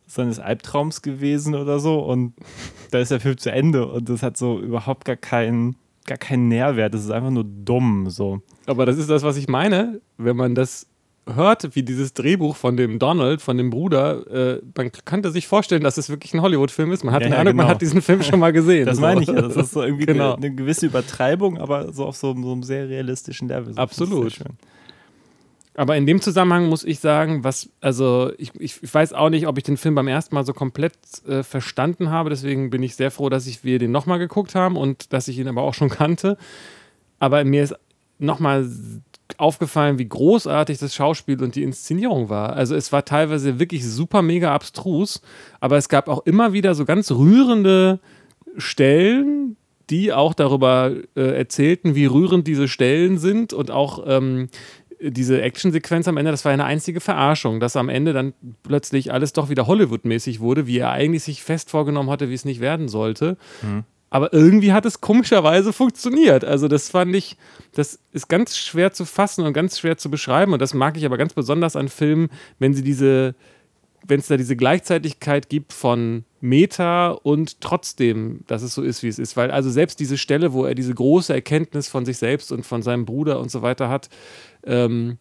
[0.06, 2.34] seines Albtraums gewesen oder so und
[2.90, 6.48] da ist der Film zu Ende und das hat so überhaupt gar keinen gar keinen
[6.48, 8.40] Nährwert, das ist einfach nur dumm so.
[8.66, 10.86] Aber das ist das, was ich meine, wenn man das
[11.26, 15.82] hört, wie dieses Drehbuch von dem Donald, von dem Bruder, äh, man könnte sich vorstellen,
[15.82, 17.04] dass es wirklich ein Hollywood-Film ist.
[17.04, 17.68] Man hat Ja, den ja, man genau.
[17.68, 18.86] hat diesen Film schon mal gesehen.
[18.86, 19.02] Das so.
[19.02, 19.40] meine ich ja.
[19.40, 20.34] Das ist so irgendwie Genau.
[20.34, 23.72] eine, eine gewisse Übertreibung, aber so auf so, so einem sehr realistischen Level.
[23.74, 24.36] So, Absolut.
[25.74, 29.46] Aber in dem Zusammenhang muss ich sagen, was, also ich, ich, ich weiß auch nicht,
[29.46, 30.92] ob ich den Film beim ersten Mal so komplett
[31.26, 32.28] äh, verstanden habe.
[32.30, 35.38] Deswegen bin ich sehr froh, dass ich, wir den nochmal geguckt haben und dass ich
[35.38, 36.36] ihn aber auch schon kannte.
[37.20, 37.74] Aber mir ist
[38.18, 38.68] nochmal
[39.38, 42.54] aufgefallen, wie großartig das Schauspiel und die Inszenierung war.
[42.54, 45.22] Also es war teilweise wirklich super mega abstrus,
[45.60, 48.00] aber es gab auch immer wieder so ganz rührende
[48.56, 49.56] Stellen,
[49.90, 54.48] die auch darüber äh, erzählten, wie rührend diese Stellen sind und auch ähm,
[55.00, 59.32] diese Actionsequenz am Ende, das war eine einzige Verarschung, dass am Ende dann plötzlich alles
[59.32, 62.88] doch wieder Hollywood-mäßig wurde, wie er eigentlich sich fest vorgenommen hatte, wie es nicht werden
[62.88, 63.36] sollte.
[64.12, 66.44] Aber irgendwie hat es komischerweise funktioniert.
[66.44, 67.38] Also das fand ich,
[67.72, 70.52] das ist ganz schwer zu fassen und ganz schwer zu beschreiben.
[70.52, 73.34] Und das mag ich aber ganz besonders an Filmen, wenn sie diese,
[74.06, 79.08] wenn es da diese Gleichzeitigkeit gibt von Meta und trotzdem, dass es so ist, wie
[79.08, 79.38] es ist.
[79.38, 82.82] Weil also selbst diese Stelle, wo er diese große Erkenntnis von sich selbst und von
[82.82, 84.10] seinem Bruder und so weiter hat,
[84.64, 85.16] ähm,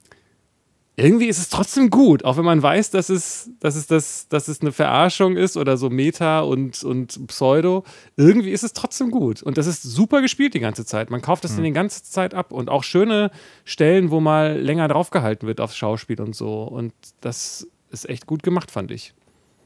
[1.01, 4.47] irgendwie ist es trotzdem gut, auch wenn man weiß, dass es, dass es, das, dass
[4.47, 7.83] es eine Verarschung ist oder so Meta und, und Pseudo.
[8.17, 9.41] Irgendwie ist es trotzdem gut.
[9.41, 11.09] Und das ist super gespielt die ganze Zeit.
[11.09, 11.55] Man kauft das Mhm.
[11.57, 13.31] dann die ganze Zeit ab und auch schöne
[13.65, 16.63] Stellen, wo mal länger draufgehalten wird aufs Schauspiel und so.
[16.63, 19.13] Und das ist echt gut gemacht, fand ich.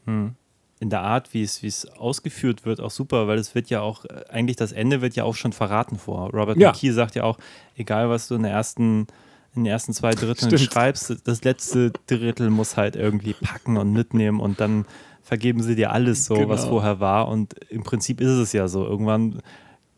[0.08, 3.82] in der Art, wie es, wie es ausgeführt wird, auch super, weil es wird ja
[3.82, 6.30] auch, äh, eigentlich das Ende wird ja auch schon verraten vor.
[6.32, 6.72] Robert Ja.
[6.72, 7.38] McKee sagt ja auch,
[7.76, 9.08] egal was du in der ersten,
[9.56, 10.62] in den ersten zwei Dritteln Stimmt.
[10.74, 14.86] schreibst, das letzte Drittel muss halt irgendwie packen und mitnehmen und dann
[15.22, 16.74] vergeben sie dir alles so, was Genau.
[16.74, 17.28] vorher war.
[17.28, 18.86] Und im Prinzip ist es ja so.
[18.86, 19.42] Irgendwann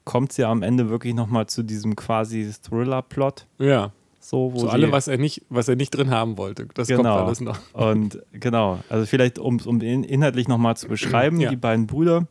[0.05, 3.45] kommt es ja am Ende wirklich nochmal zu diesem quasi Thriller-Plot.
[3.59, 3.91] Ja.
[4.21, 6.67] So, wo So sie- alle, was er nicht, was er nicht drin haben wollte.
[6.73, 7.25] Das kommt Genau.
[7.25, 7.57] alles noch.
[7.73, 11.49] Und genau, also vielleicht, um um in, inhaltlich nochmal zu beschreiben, Ja.
[11.49, 12.27] die beiden Brüder,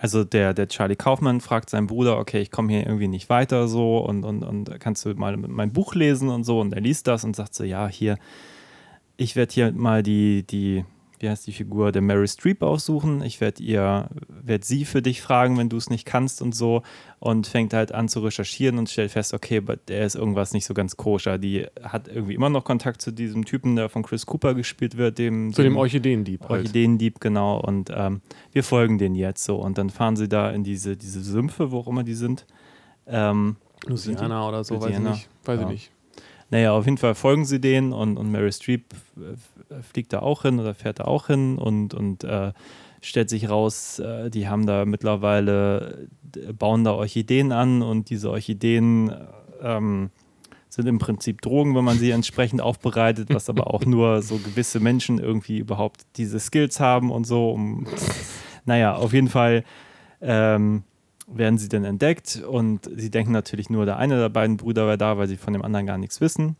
[0.00, 3.68] also der, der Charlie Kaufmann fragt seinen Bruder, okay, ich komme hier irgendwie nicht weiter
[3.68, 6.60] so und, und, und kannst du mal mein Buch lesen und so.
[6.60, 8.18] Und er liest das und sagt so, ja, hier,
[9.16, 10.84] ich werde hier mal die, die,
[11.20, 13.22] wie heißt die Figur, der Mary Streep aussuchen.
[13.22, 16.82] Ich werde ihr, werde sie für dich fragen, wenn du es nicht kannst und so.
[17.20, 20.74] Und fängt halt an zu recherchieren und stellt fest, okay, der ist irgendwas nicht so
[20.74, 21.38] ganz koscher.
[21.38, 25.18] Die hat irgendwie immer noch Kontakt zu diesem Typen, der von Chris Cooper gespielt wird,
[25.18, 26.42] dem, Zu dem Orchideendieb.
[26.42, 26.50] Halt.
[26.50, 27.60] Orchideendieb, genau.
[27.60, 28.20] Und ähm,
[28.52, 29.56] wir folgen denen jetzt so.
[29.56, 32.44] Und dann fahren sie da in diese, diese Sümpfe, wo auch immer die sind.
[33.06, 35.10] Ähm, Louisiana oder so, weiß ich Louisiana.
[35.12, 35.28] nicht.
[35.44, 35.66] Weiß Ja.
[35.66, 35.90] ich nicht.
[36.54, 38.84] Naja, auf jeden Fall folgen sie denen und, und Mary Streep
[39.16, 42.52] äh, fliegt da auch hin oder fährt da auch hin und, und äh,
[43.00, 46.06] stellt sich raus, äh, die haben da mittlerweile,
[46.56, 49.16] bauen da Orchideen an und diese Orchideen äh,
[49.62, 50.10] ähm,
[50.68, 54.78] sind im Prinzip Drogen, wenn man sie entsprechend aufbereitet, was aber auch nur so gewisse
[54.78, 57.50] Menschen irgendwie überhaupt diese Skills haben und so.
[57.50, 57.88] Um,
[58.64, 59.64] naja, auf jeden Fall
[60.20, 60.84] ähm,
[61.26, 64.98] werden sie dann entdeckt und sie denken natürlich nur, der eine der beiden Brüder wäre
[64.98, 66.56] da, weil sie von dem anderen gar nichts wissen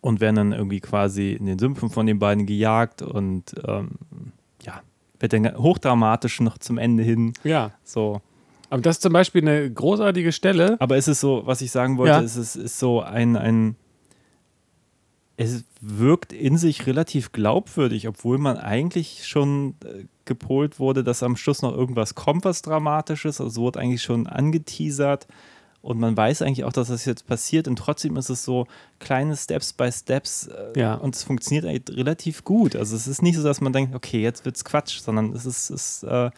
[0.00, 3.90] und werden dann irgendwie quasi in den Sümpfen von den beiden gejagt und ähm,
[4.62, 4.82] ja,
[5.20, 7.72] wird dann hochdramatisch noch zum Ende hin Ja.
[7.84, 8.20] so.
[8.70, 10.76] Aber das ist zum Beispiel eine großartige Stelle.
[10.78, 12.20] Aber es ist so, was ich sagen wollte, Ja.
[12.20, 13.76] es ist, ist so ein, ein,
[15.36, 21.34] es wirkt in sich relativ glaubwürdig, obwohl man eigentlich schon äh, gepolt wurde, dass am
[21.36, 23.40] Schluss noch irgendwas kommt, was Dramatisches.
[23.40, 25.26] Also es wurde eigentlich schon angeteasert
[25.82, 28.66] und man weiß eigentlich auch, dass das jetzt passiert und trotzdem ist es so
[29.00, 30.94] kleine Steps by Steps äh, Ja.
[30.94, 32.76] und es funktioniert eigentlich relativ gut.
[32.76, 35.70] Also es ist nicht so, dass man denkt, okay, jetzt wird's Quatsch, sondern es ist,
[35.70, 36.30] es, äh,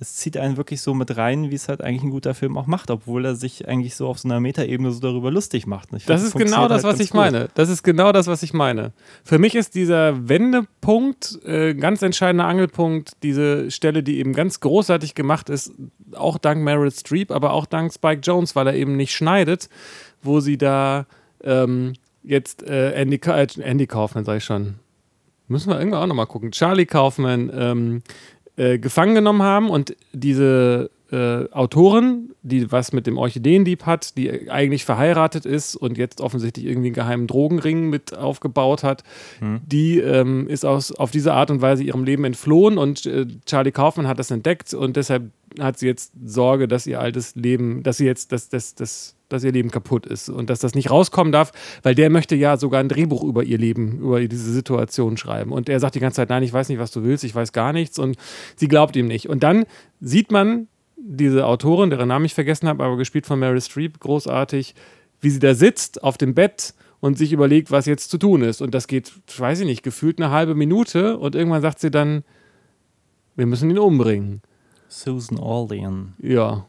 [0.00, 2.66] es zieht einen wirklich so mit rein, wie es halt eigentlich ein guter Film auch
[2.66, 5.88] macht, obwohl er sich eigentlich so auf so einer Metaebene so darüber lustig macht.
[5.90, 7.18] Find, Das ist genau funktioniert das, halt was ich gut.
[7.18, 7.48] meine.
[7.54, 8.92] Das ist genau das, was ich meine.
[9.24, 15.16] Für mich ist dieser Wendepunkt, äh, ganz entscheidender Angelpunkt, diese Stelle, die eben ganz großartig
[15.16, 15.72] gemacht ist,
[16.14, 19.68] auch dank Meryl Streep, aber auch dank Spike Jones, weil er eben nicht schneidet,
[20.22, 21.06] wo sie da
[21.42, 24.76] ähm, jetzt äh, Andy, äh, Andy Kaufman, sag ich schon.
[25.50, 26.52] Müssen wir irgendwann auch nochmal gucken.
[26.52, 28.02] Charlie Kaufman ähm,
[28.58, 34.50] äh, gefangen genommen haben und diese äh, Autorin, die was mit dem Orchideendieb hat, die
[34.50, 39.04] eigentlich verheiratet ist und jetzt offensichtlich irgendwie einen geheimen Drogenring mit aufgebaut hat,
[39.40, 43.72] die ähm, ist aus, auf diese Art und Weise ihrem Leben entflohen und äh, Charlie
[43.72, 47.96] Kaufman hat das entdeckt und deshalb hat sie jetzt Sorge, dass ihr altes Leben, dass
[47.96, 51.32] sie jetzt, dass, dass, dass, dass ihr Leben kaputt ist und dass das nicht rauskommen
[51.32, 55.52] darf, weil der möchte ja sogar ein Drehbuch über ihr Leben, über diese Situation schreiben.
[55.52, 57.52] Und er sagt die ganze Zeit, nein, ich weiß nicht, was du willst, ich weiß
[57.52, 58.16] gar nichts und
[58.56, 59.28] sie glaubt ihm nicht.
[59.28, 59.64] Und dann
[60.00, 64.74] sieht man diese Autorin, deren Namen ich vergessen habe, aber gespielt von Meryl Streep, großartig,
[65.20, 68.60] wie sie da sitzt auf dem Bett und sich überlegt, was jetzt zu tun ist.
[68.60, 72.24] Und das geht, weiß ich nicht, gefühlt eine halbe Minute und irgendwann sagt sie dann,
[73.36, 74.42] wir müssen ihn umbringen.
[74.88, 76.66] Susan Orlean Ja,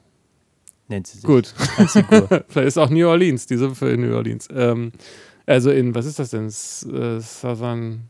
[0.89, 1.23] nennt sie sich.
[1.25, 1.54] gut.
[2.47, 4.47] Vielleicht ist auch New Orleans, die Sümpfe in New Orleans.
[4.54, 4.91] Ähm,
[5.45, 6.47] also in, was ist das denn?
[6.47, 8.02] S äh, Southern.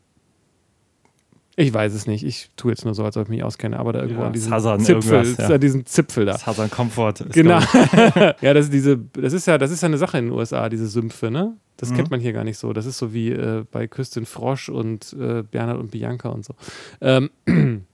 [1.55, 2.23] Ich weiß es nicht.
[2.25, 4.33] Ich tue jetzt nur so, als ob ich mich auskenne, aber da irgendwo Ja, an
[4.33, 5.47] diesem Southern Zipfel, ja.
[5.49, 6.37] an diesem Zipfel da.
[6.37, 7.15] Southern Comfort.
[7.19, 7.59] Ist, Genau.
[8.41, 10.69] ja, das ist diese, das ist ja, das ist ja eine Sache in den USA,
[10.69, 11.57] diese Sümpfe, ne?
[11.75, 11.95] Das Mhm.
[11.95, 12.71] kennt man hier gar nicht so.
[12.71, 16.53] Das ist so wie äh, bei Küstin Frosch und äh, Bernhard und Bianca und so.
[17.01, 17.29] Ähm,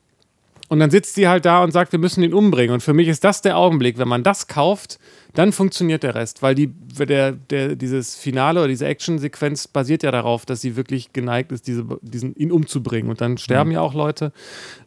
[0.67, 2.73] und dann sitzt sie halt da und sagt, wir müssen ihn umbringen.
[2.73, 4.97] Und für mich ist das der Augenblick, wenn man das kauft,
[5.35, 10.09] dann funktioniert der Rest, weil die, der, der, dieses Finale oder diese Action-Sequenz basiert ja
[10.09, 13.11] darauf, dass sie wirklich geneigt ist, diese, diesen, ihn umzubringen.
[13.11, 14.31] Und dann sterben ja auch Leute.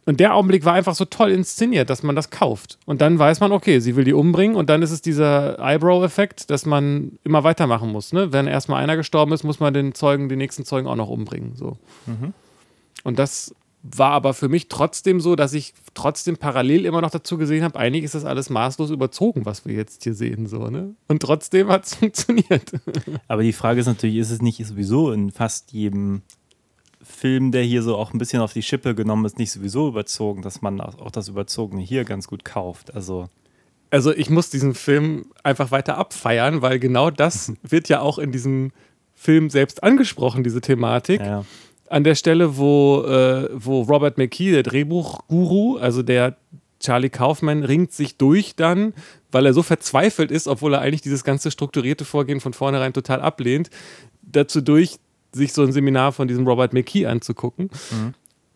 [0.05, 2.79] Und der Augenblick war einfach so toll inszeniert, dass man das kauft.
[2.85, 4.57] Und dann weiß man, okay, sie will die umbringen.
[4.57, 8.11] Und dann ist es dieser Eyebrow-Effekt, dass man immer weitermachen muss.
[8.11, 8.33] Ne?
[8.33, 11.55] Wenn erstmal einer gestorben ist, muss man den Zeugen, den nächsten Zeugen auch noch umbringen.
[11.55, 11.77] So.
[13.03, 17.37] Und das war aber für mich trotzdem so, dass ich trotzdem parallel immer noch dazu
[17.37, 20.47] gesehen habe, eigentlich ist das alles maßlos überzogen, was wir jetzt hier sehen.
[20.47, 20.95] So, ne?
[21.07, 22.71] Und trotzdem hat es funktioniert.
[23.27, 26.23] Aber die Frage ist natürlich, ist es nicht sowieso in fast jedem
[27.01, 30.41] Film, der hier so auch ein bisschen auf die Schippe genommen ist, nicht sowieso überzogen,
[30.41, 32.93] dass man auch das Überzogene hier ganz gut kauft.
[32.93, 33.29] Also
[33.89, 38.33] Also ich muss diesen Film einfach weiter abfeiern, weil genau das wird ja auch in
[38.33, 38.71] diesem
[39.15, 41.21] Film selbst angesprochen, diese Thematik.
[41.21, 41.45] ja,
[41.89, 46.37] An der Stelle, wo, äh, wo Robert McKee, der Drehbuchguru, also der
[46.79, 48.93] Charlie Kaufman, ringt sich durch dann,
[49.31, 53.21] weil er so verzweifelt ist, obwohl er eigentlich dieses ganze strukturierte Vorgehen von vornherein total
[53.21, 53.69] ablehnt,
[54.21, 54.97] dazu durch,
[55.31, 57.69] sich so ein Seminar von diesem Robert McKee anzugucken.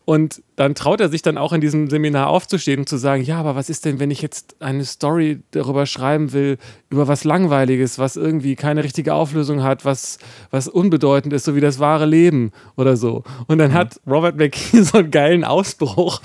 [0.04, 3.38] Und dann traut er sich dann auch in diesem Seminar aufzustehen und zu sagen, ja,
[3.38, 6.58] aber was ist denn, wenn ich jetzt eine Story darüber schreiben will,
[6.90, 10.18] über was Langweiliges, was irgendwie keine richtige Auflösung hat, was,
[10.50, 13.24] was unbedeutend ist, so wie das wahre Leben oder so.
[13.46, 16.20] Und dann hat Robert McKee so einen geilen Ausbruch.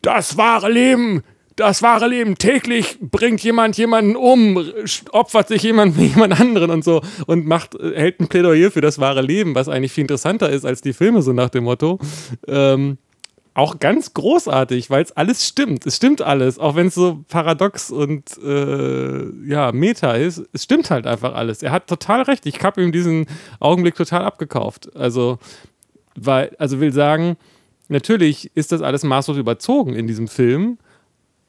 [0.00, 1.22] Das wahre Leben!
[1.62, 4.72] Das wahre Leben, täglich bringt jemand jemanden um,
[5.12, 8.98] opfert sich jemand für jemand anderen und so und macht, hält ein Plädoyer für das
[8.98, 12.00] wahre Leben, was eigentlich viel interessanter ist als die Filme, so nach dem Motto.
[12.48, 12.98] Ähm,
[13.54, 15.86] auch ganz großartig, weil es alles stimmt.
[15.86, 20.42] Es stimmt alles, auch wenn es so paradox und äh, ja, Meta ist.
[20.52, 21.62] Es stimmt halt einfach alles.
[21.62, 22.44] Er hat total recht.
[22.44, 23.26] Ich habe ihm diesen
[23.60, 24.96] Augenblick total abgekauft.
[24.96, 25.38] Also,
[26.16, 27.36] weil, also will sagen,
[27.86, 30.78] natürlich ist das alles maßlos überzogen in diesem Film.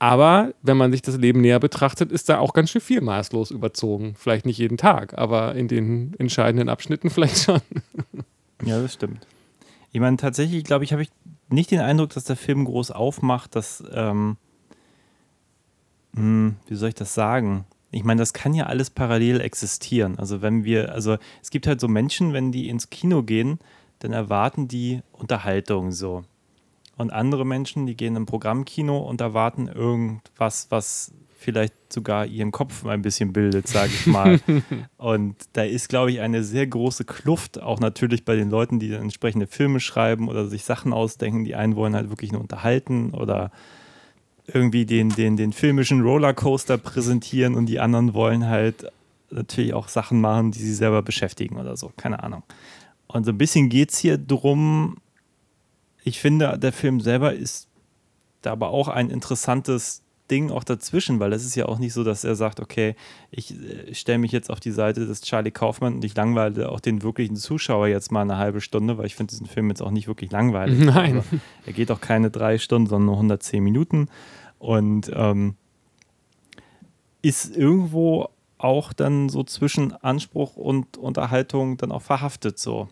[0.03, 3.51] Aber wenn man sich das Leben näher betrachtet, ist da auch ganz schön viel maßlos
[3.51, 4.15] überzogen.
[4.17, 7.61] Vielleicht nicht jeden Tag, aber in den entscheidenden Abschnitten vielleicht schon.
[8.65, 9.25] ja, das stimmt.
[9.93, 11.09] Ich meine, tatsächlich, glaube ich, habe ich
[11.47, 14.35] nicht den Eindruck, dass der Film groß aufmacht, dass, ähm,
[16.13, 17.63] hm, wie soll ich das sagen?
[17.89, 20.19] Ich meine, das kann ja alles parallel existieren.
[20.19, 23.57] Also wenn wir, also es gibt halt so Menschen, wenn die ins Kino gehen,
[23.99, 26.25] dann erwarten die Unterhaltung so.
[26.95, 31.11] Und andere Menschen, die gehen im Programmkino und erwarten irgendwas, was
[31.43, 34.39] vielleicht sogar ihren Kopf ein bisschen bildet, sage ich mal.
[34.97, 38.93] und da ist, glaube ich, eine sehr große Kluft, auch natürlich bei den Leuten, die
[38.93, 41.43] entsprechende Filme schreiben oder sich Sachen ausdenken.
[41.43, 43.51] Die einen wollen halt wirklich nur unterhalten oder
[44.47, 48.85] irgendwie den, den, den filmischen Rollercoaster präsentieren und die anderen wollen halt
[49.29, 51.91] natürlich auch Sachen machen, die sie selber beschäftigen oder so.
[51.97, 52.43] Keine Ahnung.
[53.07, 54.97] Und so ein bisschen geht es hier drum,
[56.03, 57.67] ich finde, der Film selber ist
[58.41, 62.03] da aber auch ein interessantes Ding auch dazwischen, weil es ist ja auch nicht so,
[62.03, 62.95] dass er sagt, okay,
[63.29, 63.55] ich,
[63.87, 67.03] ich stelle mich jetzt auf die Seite des Charlie Kaufmann und ich langweile auch den
[67.03, 70.07] wirklichen Zuschauer jetzt mal eine halbe Stunde, weil ich finde diesen Film jetzt auch nicht
[70.07, 70.79] wirklich langweilig.
[70.85, 71.17] Nein.
[71.17, 71.29] Also,
[71.65, 74.07] er geht auch keine drei Stunden, sondern nur 110 Minuten
[74.59, 75.55] und ähm,
[77.21, 82.87] ist irgendwo auch dann so zwischen Anspruch und Unterhaltung dann auch verhaftet so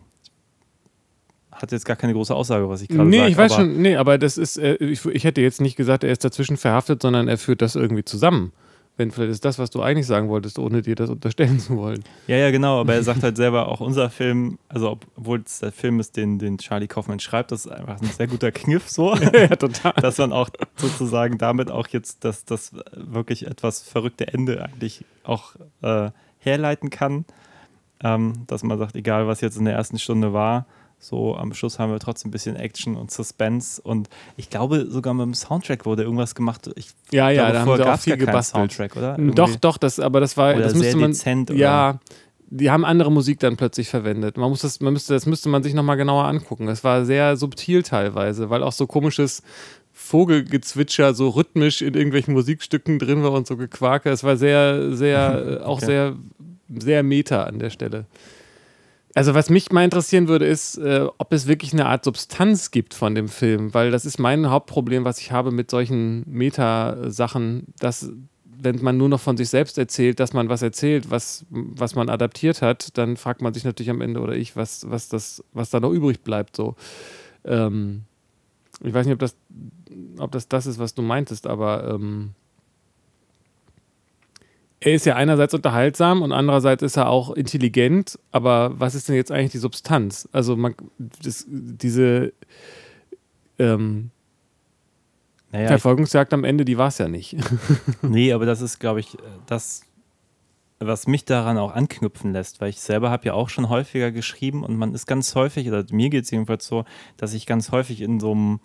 [1.62, 3.30] hat jetzt gar keine große Aussage, was ich gerade Nee, sage.
[3.30, 6.10] ich weiß schon, nee, aber das ist, äh, ich, ich hätte jetzt nicht gesagt, er
[6.10, 8.52] ist dazwischen verhaftet, sondern er führt das irgendwie zusammen.
[8.98, 12.04] Wenn vielleicht ist das, was du eigentlich sagen wolltest, ohne dir das unterstellen zu wollen.
[12.26, 15.72] Ja, ja, genau, aber er sagt halt selber, auch unser Film, also obwohl es der
[15.72, 19.14] Film ist, den, den Charlie Kaufman schreibt, das ist einfach ein sehr guter Kniff so,
[19.32, 19.94] ja, total.
[19.94, 25.54] dass man auch sozusagen damit auch jetzt das, das wirklich etwas verrückte Ende eigentlich auch
[25.80, 27.24] äh, herleiten kann.
[28.04, 30.66] Ähm, dass man sagt, egal was jetzt in der ersten Stunde war,
[31.04, 35.14] so am Schluss haben wir trotzdem ein bisschen Action und Suspense und ich glaube sogar
[35.14, 36.70] mit dem Soundtrack wurde irgendwas gemacht.
[36.76, 38.70] Ich Ja, ja, glaube, da haben sie auch viel gebastelt.
[38.72, 39.12] Soundtrack, oder?
[39.16, 41.58] Doch, Irgendwie- doch, das, aber das war, Oder das sehr man, dezent, oder?
[41.58, 41.98] ja,
[42.50, 44.36] die haben andere Musik dann plötzlich verwendet.
[44.36, 46.66] Man muss das, man müsste, das müsste man sich nochmal genauer angucken.
[46.66, 49.42] Das war sehr subtil teilweise, weil auch so komisches
[49.94, 54.10] Vogelgezwitscher so rhythmisch in irgendwelchen Musikstücken drin war und so Gequake.
[54.10, 55.86] Es war sehr, sehr, äh, auch Okay.
[55.86, 56.16] sehr,
[56.78, 58.04] sehr meta an der Stelle.
[59.14, 62.94] Also was mich mal interessieren würde, ist, äh, ob es wirklich eine Art Substanz gibt
[62.94, 68.10] von dem Film, weil das ist mein Hauptproblem, was ich habe mit solchen Meta-Sachen, dass
[68.62, 72.08] wenn man nur noch von sich selbst erzählt, dass man was erzählt, was, was man
[72.08, 75.70] adaptiert hat, dann fragt man sich natürlich am Ende oder ich, was, was, das, was
[75.70, 76.56] da noch übrig bleibt.
[76.56, 76.76] So.
[77.44, 78.02] Ähm,
[78.82, 79.36] ich weiß nicht, ob das,
[80.18, 82.30] ob das das ist, was du meintest, aber ähm,
[84.84, 89.16] er ist ja einerseits unterhaltsam und andererseits ist er auch intelligent, aber was ist denn
[89.16, 90.28] jetzt eigentlich die Substanz?
[90.32, 92.32] Also man, das, diese
[93.58, 94.10] ähm,
[95.52, 97.36] naja, Verfolgungsjagd am Ende, die war es ja nicht.
[98.02, 99.82] Nee, aber das ist, glaube ich, das,
[100.78, 104.64] was mich daran auch anknüpfen lässt, weil ich selber habe ja auch schon häufiger geschrieben
[104.64, 106.84] und man ist ganz häufig, oder mir geht es jedenfalls so,
[107.16, 108.60] dass ich ganz häufig in so einem,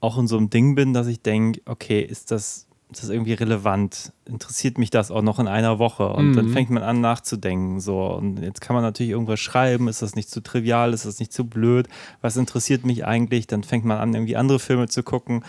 [0.00, 3.32] auch in so einem Ding bin, dass ich denke, okay, ist das, ist das irgendwie
[3.34, 4.12] relevant?
[4.24, 6.08] Interessiert mich das auch noch in einer Woche?
[6.08, 6.50] Und dann Mhm.
[6.50, 7.80] fängt man an nachzudenken.
[7.80, 11.18] So, und jetzt kann man natürlich irgendwas schreiben, ist das nicht zu trivial, ist das
[11.18, 11.88] nicht zu blöd?
[12.20, 13.46] Was interessiert mich eigentlich?
[13.46, 15.44] Dann fängt man an, irgendwie andere Filme zu gucken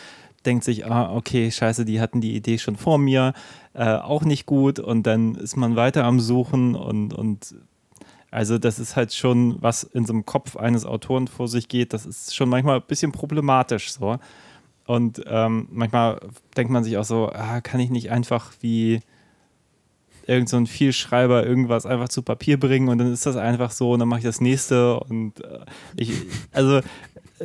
[0.46, 3.32] denkt sich, ah, okay, scheiße, die hatten die Idee schon vor mir,
[3.74, 7.56] äh, auch nicht gut und dann ist man weiter am Suchen und, und
[8.30, 11.94] Also das ist halt schon, was in so einem Kopf eines Autoren vor sich geht,
[11.94, 14.18] das ist schon manchmal ein bisschen problematisch so.
[14.86, 16.20] Und ähm, manchmal
[16.58, 19.00] denkt man sich auch so, ah, kann ich nicht einfach wie
[20.28, 23.92] irgend so ein Vielschreiber irgendwas einfach zu Papier bringen und dann ist das einfach so
[23.92, 25.60] und dann mache ich das nächste und äh,
[25.98, 26.14] ich,
[26.52, 26.82] also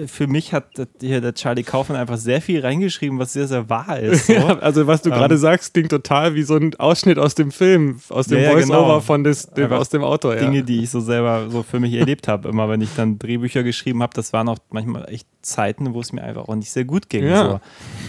[0.07, 0.66] für mich hat
[1.01, 4.26] hier der Charlie Kaufmann einfach sehr viel reingeschrieben, was sehr, sehr wahr ist.
[4.26, 4.32] So.
[4.38, 7.51] Ja, also was du gerade Ähm, sagst, klingt total wie so ein Ausschnitt aus dem
[7.51, 9.01] Film, aus dem Ja, Voice-Over genau.
[9.01, 10.34] von des, dem, aus dem Autor.
[10.36, 10.40] Ja.
[10.40, 12.49] Dinge, die ich so selber so für mich erlebt habe.
[12.49, 16.12] Immer wenn ich dann Drehbücher geschrieben habe, das waren auch manchmal echt Zeiten, wo es
[16.12, 17.24] mir einfach auch nicht sehr gut ging.
[17.24, 17.61] Ja.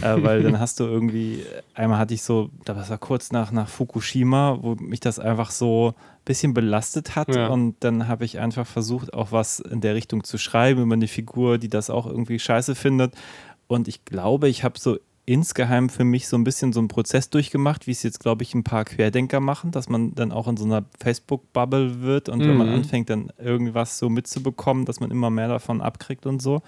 [0.01, 0.07] So.
[0.07, 3.67] Äh, weil dann hast du irgendwie, einmal hatte ich so, das war kurz nach, nach
[3.67, 5.95] Fukushima, wo mich das einfach so
[6.30, 7.34] bisschen belastet hat.
[7.36, 7.47] Ja.
[7.47, 11.07] Und dann habe ich einfach versucht, auch was in der Richtung zu schreiben über eine
[11.07, 13.15] Figur, die das auch irgendwie scheiße findet.
[13.67, 17.30] Und ich glaube, ich habe so insgeheim für mich so ein bisschen so einen Prozess
[17.32, 20.57] durchgemacht, wie es jetzt, glaube ich, ein paar Querdenker machen, dass man dann auch in
[20.57, 22.75] so einer Facebook-Bubble wird und wenn man Mhm.
[22.75, 26.61] anfängt, dann irgendwas so mitzubekommen, dass man immer mehr davon abkriegt und so.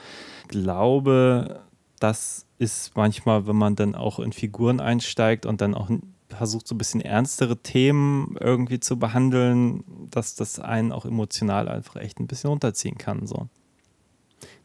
[0.47, 1.61] Glaube,
[1.99, 5.89] das ist manchmal, wenn man dann auch in Figuren einsteigt und dann auch
[6.37, 11.97] versucht, so ein bisschen ernstere Themen irgendwie zu behandeln, dass das einen auch emotional einfach
[11.97, 13.27] echt ein bisschen runterziehen kann.
[13.27, 13.47] So.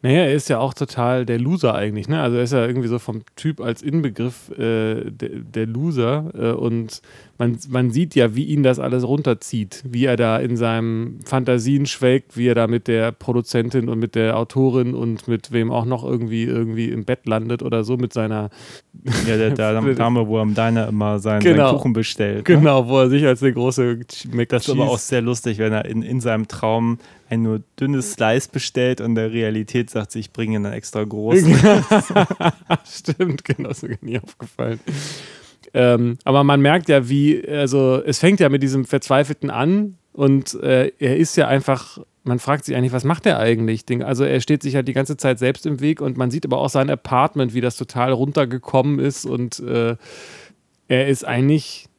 [0.03, 2.21] Naja, er ist ja auch total der Loser eigentlich, ne?
[2.21, 6.53] Also er ist ja irgendwie so vom Typ als Inbegriff äh, der, der Loser äh,
[6.53, 7.01] und
[7.39, 11.87] man, man sieht ja, wie ihn das alles runterzieht, wie er da in seinen Fantasien
[11.87, 15.85] schwelgt, wie er da mit der Produzentin und mit der Autorin und mit wem auch
[15.85, 18.51] noch irgendwie irgendwie im Bett landet oder so mit seiner
[19.27, 21.69] Ja, der, der Dame, wo am Diner immer seinen, Genau.
[21.69, 22.49] seinen Kuchen bestellt.
[22.49, 22.57] Ne?
[22.57, 24.01] genau, wo er sich als der große
[24.33, 27.63] Mac Das ist aber auch sehr lustig, wenn er in, in seinem Traum ein nur
[27.79, 31.41] dünnes Slice bestellt und der Realität sagt sie, ich bringe ihn dann extra groß.
[32.89, 34.81] Stimmt, genau, mir nie aufgefallen.
[35.77, 40.55] Ähm, aber man merkt ja, wie, also es fängt ja mit diesem Verzweifelten an und
[40.63, 43.85] äh, er ist ja einfach, man fragt sich eigentlich, was macht er eigentlich?
[44.03, 46.57] Also er steht sich halt die ganze Zeit selbst im Weg und man sieht aber
[46.57, 49.97] auch sein Apartment, wie das total runtergekommen ist und äh,
[50.89, 51.91] er ist eigentlich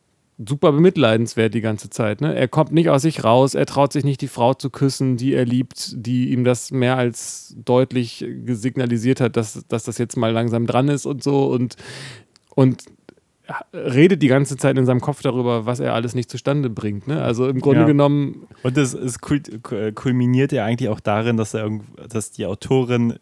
[0.43, 2.19] super bemitleidenswert die ganze Zeit.
[2.19, 2.33] Ne?
[2.33, 5.35] Er kommt nicht aus sich raus, er traut sich nicht, die Frau zu küssen, die
[5.35, 10.31] er liebt, die ihm das mehr als deutlich signalisiert hat, dass, dass das jetzt mal
[10.31, 11.75] langsam dran ist und so und,
[12.55, 12.96] und
[13.73, 17.07] redet die ganze Zeit in seinem Kopf darüber, was er alles nicht zustande bringt.
[17.07, 17.21] Ne?
[17.21, 17.85] Also im Grunde Ja.
[17.87, 19.41] genommen, Und das es kul-
[19.73, 21.69] äh, kulminiert ja eigentlich auch darin, dass, er
[22.09, 23.15] dass die Autorin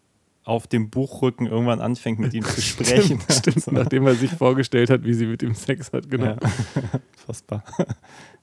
[0.43, 3.19] auf dem Buchrücken irgendwann anfängt, mit ihm zu sprechen.
[3.32, 3.71] stimmt, So.
[3.71, 6.26] nachdem er sich vorgestellt hat, wie sie mit ihm Sex hat, genau.
[6.26, 6.38] Ja.
[7.26, 7.63] Fassbar.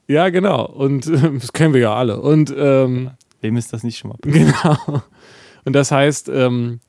[0.09, 0.67] Ja, genau.
[0.67, 2.21] Und ähm, das kennen wir ja alle.
[2.21, 3.11] Und ähm,
[3.41, 4.53] Wem ist das nicht schon mal passiert?
[4.63, 5.03] Genau.
[5.65, 6.81] Und das heißt, ähm,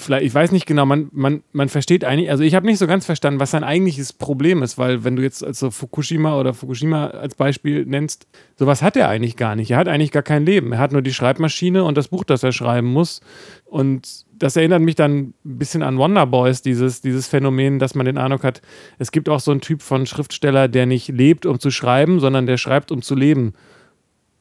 [0.00, 2.86] vielleicht, ich weiß nicht genau, man, man, man versteht eigentlich, also ich habe nicht so
[2.86, 7.08] ganz verstanden, was sein eigentliches Problem ist, weil wenn du jetzt also Fukushima oder Fukushima
[7.08, 8.26] als Beispiel nennst,
[8.56, 9.70] sowas hat er eigentlich gar nicht.
[9.70, 10.72] Er hat eigentlich gar kein Leben.
[10.72, 13.20] Er hat nur die Schreibmaschine und das Buch, das er schreiben muss.
[13.64, 18.06] Und das erinnert mich dann ein bisschen an Wonder Boys, dieses, dieses Phänomen, dass man
[18.06, 18.62] den Eindruck hat,
[18.98, 22.46] es gibt auch so einen Typ von Schriftsteller, der nicht lebt, um zu schreiben, sondern
[22.46, 23.52] der schreibt, um zu leben.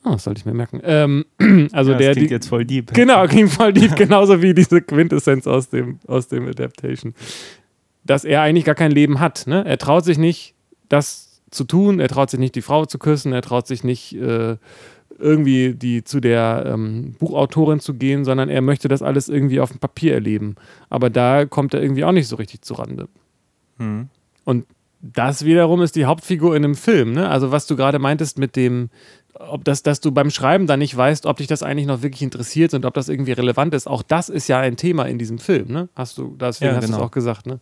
[0.04, 0.80] Oh, das sollte ich mir merken.
[0.84, 1.26] Ähm,
[1.72, 2.94] also ja, der das klingt die, jetzt voll deep.
[2.94, 7.14] Genau, ging voll deep, genauso wie diese Quintessenz aus dem, aus dem Adaptation.
[8.06, 9.46] Dass er eigentlich gar kein Leben hat.
[9.46, 9.66] Ne?
[9.66, 10.56] Er traut sich nicht,
[10.88, 14.16] das zu tun, er traut sich nicht, die Frau zu küssen, er traut sich nicht,
[14.16, 14.58] äh,
[15.18, 19.72] irgendwie die, zu der ähm, Buchautorin zu gehen, sondern er möchte das alles irgendwie auf
[19.72, 20.56] dem Papier erleben.
[20.90, 23.10] Aber da kommt er irgendwie auch nicht so richtig zurande.
[23.78, 24.08] Hm.
[24.46, 24.66] Und
[25.02, 27.14] das wiederum ist die Hauptfigur in einem Film.
[27.14, 27.30] Ne?
[27.30, 28.90] Also was du gerade meintest mit dem,
[29.34, 32.22] ob das, dass du beim Schreiben dann nicht weißt, ob dich das eigentlich noch wirklich
[32.22, 33.88] interessiert und ob das irgendwie relevant ist.
[33.88, 35.72] Auch das ist ja ein Thema in diesem Film.
[35.72, 35.90] Ne?
[35.96, 37.06] Hast du, deswegen Ja, hast du es genau.
[37.06, 37.46] auch gesagt.
[37.46, 37.60] Ne?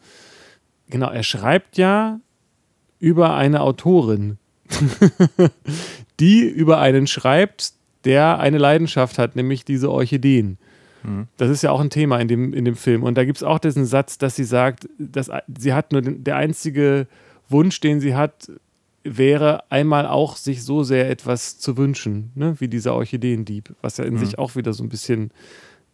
[0.89, 2.19] Genau, er schreibt ja
[2.99, 4.37] über eine Autorin,
[6.19, 7.73] die über einen schreibt,
[8.05, 10.57] der eine Leidenschaft hat, nämlich diese Orchideen.
[11.37, 13.03] Das ist ja auch ein Thema in dem, in dem Film.
[13.03, 16.23] Und da gibt es auch diesen Satz, dass sie sagt, dass sie hat nur den,
[16.25, 17.07] der einzige
[17.47, 18.51] Wunsch, den sie hat,
[19.09, 22.55] wäre einmal auch sich so sehr etwas zu wünschen, ne?
[22.59, 25.31] wie dieser Orchideendieb, was ja in sich auch wieder so ein bisschen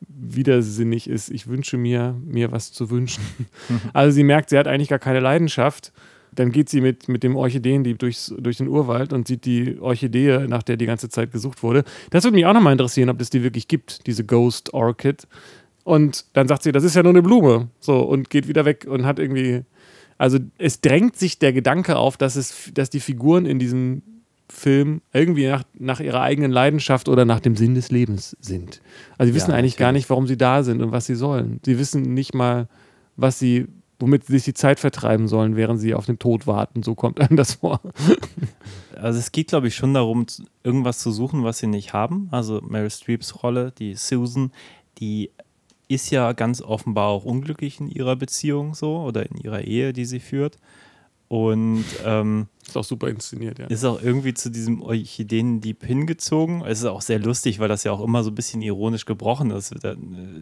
[0.07, 1.29] widersinnig ist.
[1.29, 3.23] Ich wünsche mir, mir was zu wünschen.
[3.93, 5.93] Also sie merkt, sie hat eigentlich gar keine Leidenschaft.
[6.35, 10.47] Dann geht sie mit, mit dem Orchideendieb durchs, durch den Urwald und sieht die Orchidee,
[10.47, 11.83] nach der die ganze Zeit gesucht wurde.
[12.09, 15.27] Das würde mich auch nochmal interessieren, ob es die wirklich gibt, diese Ghost Orchid.
[15.83, 17.69] Und dann sagt sie, das ist ja nur eine Blume.
[17.79, 19.63] So, und geht wieder weg und hat irgendwie.
[20.17, 24.01] Also es drängt sich der Gedanke auf, dass, es, dass die Figuren in diesem
[24.49, 28.81] Film irgendwie nach, nach ihrer eigenen Leidenschaft oder nach dem Sinn des Lebens sind.
[29.17, 31.59] Also sie wissen Ja, eigentlich gar nicht, warum sie da sind und was sie sollen.
[31.65, 32.67] Sie wissen nicht mal,
[33.15, 33.67] was sie
[34.03, 36.83] womit sie sich die Zeit vertreiben sollen, während sie auf den Tod warten.
[36.83, 37.79] So kommt einem das vor.
[38.95, 40.27] Also es geht, glaube ich, schon darum,
[40.63, 42.29] irgendwas zu suchen, was sie nicht haben.
[42.31, 44.53] Also Meryl Streeps Rolle, die Susan,
[44.99, 45.31] die
[45.87, 50.05] ist ja ganz offenbar auch unglücklich in ihrer Beziehung so oder in ihrer Ehe, die
[50.05, 50.57] sie führt.
[51.33, 53.65] Und ähm, Ist auch super inszeniert, ja.
[53.65, 56.63] ist auch irgendwie zu diesem Orchideendieb hingezogen.
[56.63, 59.49] Es ist auch sehr lustig, weil das ja auch immer so ein bisschen ironisch gebrochen
[59.49, 59.73] ist.
[59.81, 59.97] Da äh,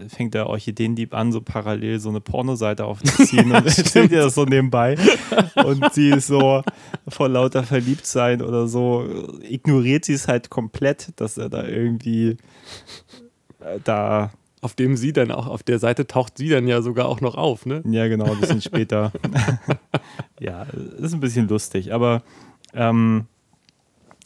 [0.10, 4.44] fängt der Orchideendieb an, so parallel so eine Pornoseite aufzuziehen und stellt ihr das so
[4.44, 4.98] nebenbei.
[5.64, 6.62] Und sie ist so
[7.08, 9.08] vor lauter Verliebtsein oder so,
[9.48, 12.36] ignoriert sie es halt komplett, dass er da irgendwie
[13.62, 14.32] äh, da,
[14.62, 17.34] Auf dem sie dann auch, auf der Seite taucht sie dann ja sogar auch noch
[17.34, 17.82] auf, ne?
[17.86, 19.12] ja genau, ein bisschen später.
[20.40, 20.64] ja,
[21.00, 22.22] ist ein bisschen lustig, aber
[22.74, 23.26] ähm,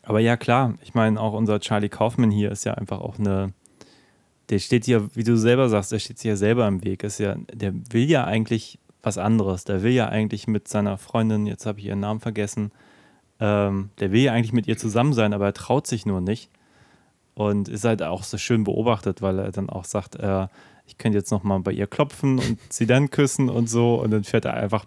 [0.05, 3.53] aber ja, klar, ich meine, auch unser Charlie Kaufman hier ist ja einfach auch eine,
[4.49, 7.03] der steht ja, wie du selber sagst, der steht sich ja selber im Weg.
[7.03, 9.63] Ist ja, der will ja eigentlich was anderes.
[9.63, 12.71] Der will ja eigentlich mit seiner Freundin, jetzt habe ich ihren Namen vergessen,
[13.39, 16.49] ähm, der will ja eigentlich mit ihr zusammen sein, aber er traut sich nur nicht.
[17.36, 20.47] Und ist halt auch so schön beobachtet, weil er dann auch sagt, äh,
[20.88, 23.95] ich könnte jetzt nochmal bei ihr klopfen und sie dann küssen und so.
[24.01, 24.86] Und dann fährt er einfach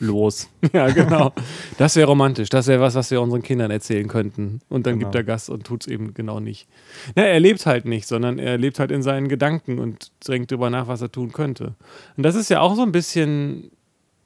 [0.00, 0.48] los.
[0.72, 1.32] Ja, genau.
[1.78, 2.50] Das wäre romantisch.
[2.50, 4.60] Das wäre was, was wir unseren Kindern erzählen könnten.
[4.68, 5.06] Und dann Genau.
[5.06, 6.68] gibt er Gas und tut es eben genau nicht.
[7.16, 10.70] Na, er lebt halt nicht, sondern er lebt halt in seinen Gedanken und denkt darüber
[10.70, 11.74] nach, was er tun könnte.
[12.16, 13.70] Und das ist ja auch so ein bisschen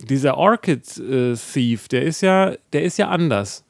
[0.01, 3.65] dieser Orchid-Thief, der ist ja, der ist ja anders.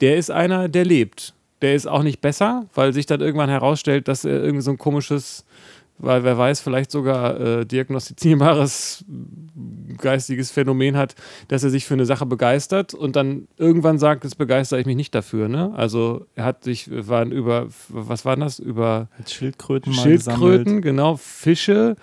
[0.00, 1.34] Der ist einer, der lebt.
[1.64, 4.76] Der ist auch nicht besser, weil sich dann irgendwann herausstellt, dass er irgendwie so ein
[4.76, 5.46] komisches,
[5.96, 9.02] weil wer weiß, vielleicht sogar äh, diagnostizierbares
[9.96, 11.14] geistiges Phänomen hat,
[11.48, 14.96] dass er sich für eine Sache begeistert und dann irgendwann sagt, jetzt begeistere ich mich
[14.96, 15.48] nicht dafür.
[15.48, 15.72] Ne?
[15.74, 18.58] Also er hat sich, waren über, was war das?
[18.58, 20.82] Über Schildkröten mal Schildkröten, gesammelt.
[20.82, 21.96] genau, Fische,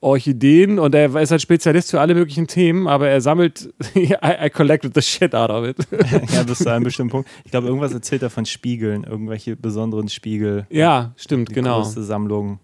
[0.00, 4.50] Orchideen und er ist halt Spezialist für alle möglichen Themen, aber er sammelt, I, I
[4.50, 5.76] collected the shit out of it.
[6.32, 7.28] ja, bis zu einem bestimmten Punkt.
[7.44, 10.66] Ich glaube, irgendwas erzählt er von Spiegeln, irgendwelche besonderen Spiegel.
[10.70, 11.82] ja, stimmt, Die genau.
[11.82, 12.60] größte Sammlung.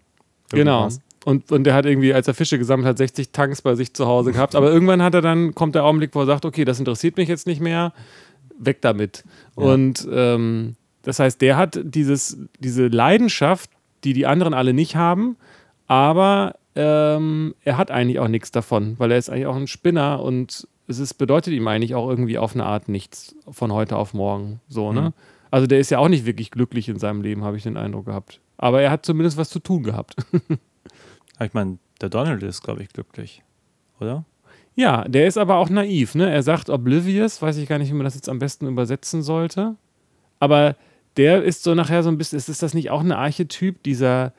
[0.51, 0.82] Genau.
[0.82, 1.01] Irgendwas.
[1.24, 4.07] Und, und der hat irgendwie, als er Fische gesammelt hat, 60 Tanks bei sich zu
[4.07, 4.55] Hause gehabt.
[4.55, 7.28] Aber irgendwann hat er dann, kommt der Augenblick, wo er sagt, okay, das interessiert mich
[7.28, 7.95] jetzt nicht mehr,
[8.59, 9.24] weg damit.
[9.57, 9.64] Ja.
[9.64, 13.70] Und ähm, das heißt, der hat dieses, diese Leidenschaft,
[14.05, 15.37] die die anderen alle nicht haben,
[15.87, 20.22] aber ähm, er hat eigentlich auch nichts davon, weil er ist eigentlich auch ein Spinner
[20.22, 24.12] und es ist, bedeutet ihm eigentlich auch irgendwie auf eine Art nichts von heute auf
[24.12, 24.60] morgen.
[24.68, 25.00] So, ne?
[25.00, 25.12] Mhm.
[25.50, 28.06] Also der ist ja auch nicht wirklich glücklich in seinem Leben, habe ich den Eindruck
[28.06, 28.40] gehabt.
[28.58, 30.16] Aber er hat zumindest was zu tun gehabt.
[31.40, 33.42] Ich meine, der Donald ist, glaube ich, glücklich.
[34.00, 34.24] Oder?
[34.76, 36.30] Ja, der ist aber auch naiv, ne?
[36.30, 39.76] Er sagt oblivious, weiß ich gar nicht, wie man das jetzt am besten übersetzen sollte.
[40.40, 40.76] Aber
[41.16, 44.32] der ist so nachher so ein bisschen, ist, ist das nicht auch ein Archetyp dieser,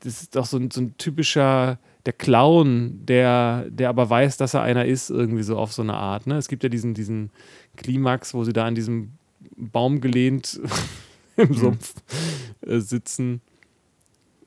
[0.00, 4.54] das ist doch so ein, so ein typischer, der Clown, der, der aber weiß, dass
[4.54, 6.36] er einer ist, irgendwie so auf so eine Art, ne?
[6.36, 7.30] Es gibt ja diesen, diesen
[7.76, 9.12] Klimax, wo sie da an diesem
[9.56, 10.60] Baum gelehnt
[11.36, 11.94] im Sumpf
[12.60, 13.40] äh, sitzen.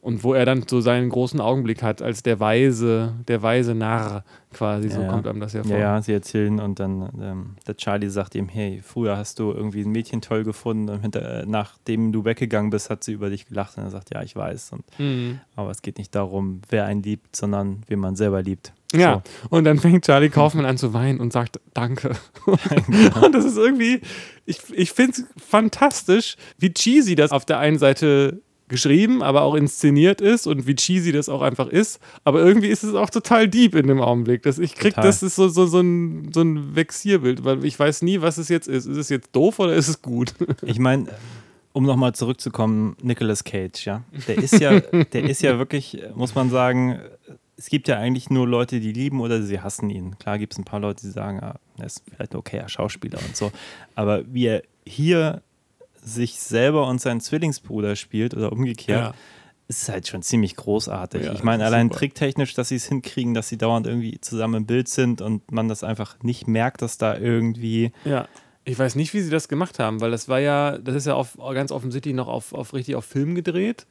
[0.02, 4.24] Und wo er dann so seinen großen Augenblick hat, als der weise, der weise Narr
[4.54, 5.12] quasi, so Ja, ja.
[5.12, 5.74] kommt einem das ja vor.
[5.74, 9.52] Ja, ja, sie erzählen und dann ähm, der Charlie sagt ihm, hey, früher hast du
[9.52, 13.30] irgendwie ein Mädchen toll gefunden und hinter, äh, nachdem du weggegangen bist, hat sie über
[13.30, 14.72] dich gelacht und er sagt, ja, ich weiß.
[14.72, 15.42] Und, Mhm.
[15.58, 18.72] aber es geht nicht darum, wer einen liebt, sondern wen man selber liebt.
[18.96, 22.14] Ja, und dann fängt Charlie Kaufmann an zu weinen und sagt Danke.
[22.88, 23.22] Genau.
[23.26, 24.00] und das ist irgendwie,
[24.46, 29.56] ich, ich finde es fantastisch, wie cheesy das auf der einen Seite geschrieben, aber auch
[29.56, 32.00] inszeniert ist und wie cheesy das auch einfach ist.
[32.24, 34.44] Aber irgendwie ist es auch total deep in dem Augenblick.
[34.44, 35.10] Dass ich krieg, Total.
[35.10, 38.48] das ist so, so, so, ein, so ein Vexierbild, weil ich weiß nie, was es
[38.48, 38.86] jetzt ist.
[38.86, 40.34] Ist es jetzt doof oder ist es gut?
[40.62, 41.08] Ich meine,
[41.74, 44.04] um nochmal zurückzukommen, Nicolas Cage, ja.
[44.28, 47.00] Der ist ja, der ist ja wirklich, muss man sagen,
[47.58, 50.18] es gibt ja eigentlich nur Leute, die lieben oder sie hassen ihn.
[50.20, 53.20] Klar gibt es ein paar Leute, die sagen, ah, er ist vielleicht ein okayer Schauspieler
[53.26, 53.52] und so.
[53.96, 55.42] Aber wie er hier
[56.04, 59.14] sich selber und seinen Zwillingsbruder spielt oder umgekehrt, Ja.
[59.68, 61.26] ist halt schon ziemlich großartig.
[61.26, 62.00] Ja, ich meine, allein super.
[62.00, 65.68] tricktechnisch, dass sie es hinkriegen, dass sie dauernd irgendwie zusammen im Bild sind und man
[65.68, 68.28] das einfach nicht merkt, dass da irgendwie Ja.
[68.66, 71.16] Ich weiß nicht, wie sie das gemacht haben, weil das war ja, das ist ja
[71.16, 73.88] auf, ganz offensichtlich noch auf, auf richtig auf Film gedreht.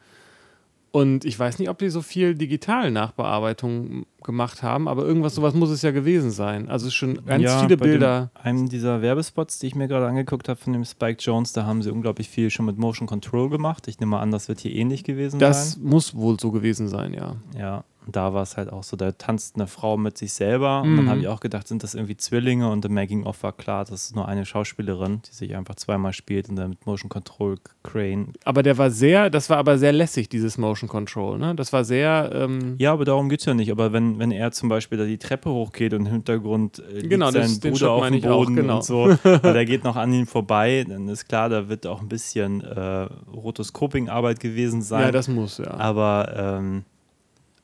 [0.91, 5.69] Und ich weiß nicht, ob die so viel Digital-Nachbearbeitung gemacht haben, aber irgendwas sowas muss
[5.69, 6.67] es ja gewesen sein.
[6.69, 8.31] Also schon ganz Ja, viele bei dem- Bilder.
[8.33, 11.81] einem dieser Werbespots, die ich mir gerade angeguckt habe von dem Spike Jones, da haben
[11.83, 13.87] sie unglaublich viel schon mit Motion Control gemacht.
[13.87, 15.83] Ich nehme mal an, das wird hier ähnlich gewesen Das sein.
[15.83, 17.35] muss wohl so gewesen sein, ja.
[17.57, 17.83] Ja.
[18.05, 20.81] Und da war es halt auch so, da tanzt eine Frau mit sich selber.
[20.81, 21.09] Und dann Mhm.
[21.09, 22.69] habe ich auch gedacht, sind das irgendwie Zwillinge?
[22.71, 26.49] Und im Making-of war klar, das ist nur eine Schauspielerin, die sich einfach zweimal spielt
[26.49, 28.33] und dann mit Motion Control Crane.
[28.45, 31.37] Aber der war sehr, das war aber sehr lässig, dieses Motion Control.
[31.37, 31.53] Ne?
[31.55, 32.31] Das war sehr.
[32.33, 33.71] Ähm, Ja, aber darum geht es ja nicht.
[33.71, 37.09] Aber wenn, wenn er zum Beispiel da die Treppe hochgeht und im Hintergrund äh, liegt
[37.09, 38.77] Genau, sein Bruder auf dem ich auch, Boden genau.
[38.77, 42.01] und so, weil er geht noch an ihm vorbei, dann ist klar, da wird auch
[42.01, 45.01] ein bisschen äh, Rotoscoping-Arbeit gewesen sein.
[45.01, 45.71] ja, das muss, ja.
[45.71, 46.83] Aber ähm,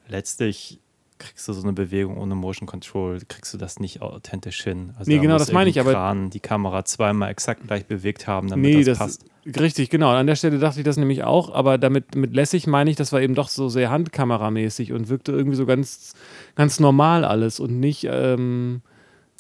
[0.08, 0.80] letztlich
[1.18, 4.93] kriegst du so eine Bewegung ohne Motion Control, kriegst du das nicht authentisch hin.
[4.99, 8.28] Also Nee, da genau, das meine ich, aber- Kran die Kamera zweimal exakt gleich bewegt
[8.28, 9.26] haben, damit Nee, das, das passt.
[9.60, 10.10] richtig, genau.
[10.10, 13.14] An der Stelle dachte ich das nämlich auch, aber damit mit lässig meine ich, das
[13.14, 16.16] war eben doch so sehr handkameramäßig und wirkte irgendwie so ganz,
[16.56, 18.06] ganz normal alles und nicht.
[18.10, 18.82] Ähm,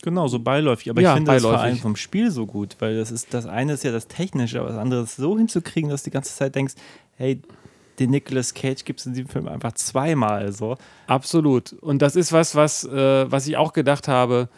[0.03, 0.89] Genau, so beiläufig.
[0.91, 3.47] Aber Ja, ich finde das vor allem vom Spiel so gut, weil das ist das
[3.47, 6.33] eine ist ja das Technische, aber das andere ist so hinzukriegen, dass du die ganze
[6.35, 6.75] Zeit denkst,
[7.17, 7.41] hey,
[7.99, 10.77] den Nicolas Cage gibt es in diesem Film einfach zweimal so.
[11.07, 11.73] Absolut.
[11.73, 14.49] Und das ist was, was, äh, was ich auch gedacht habe,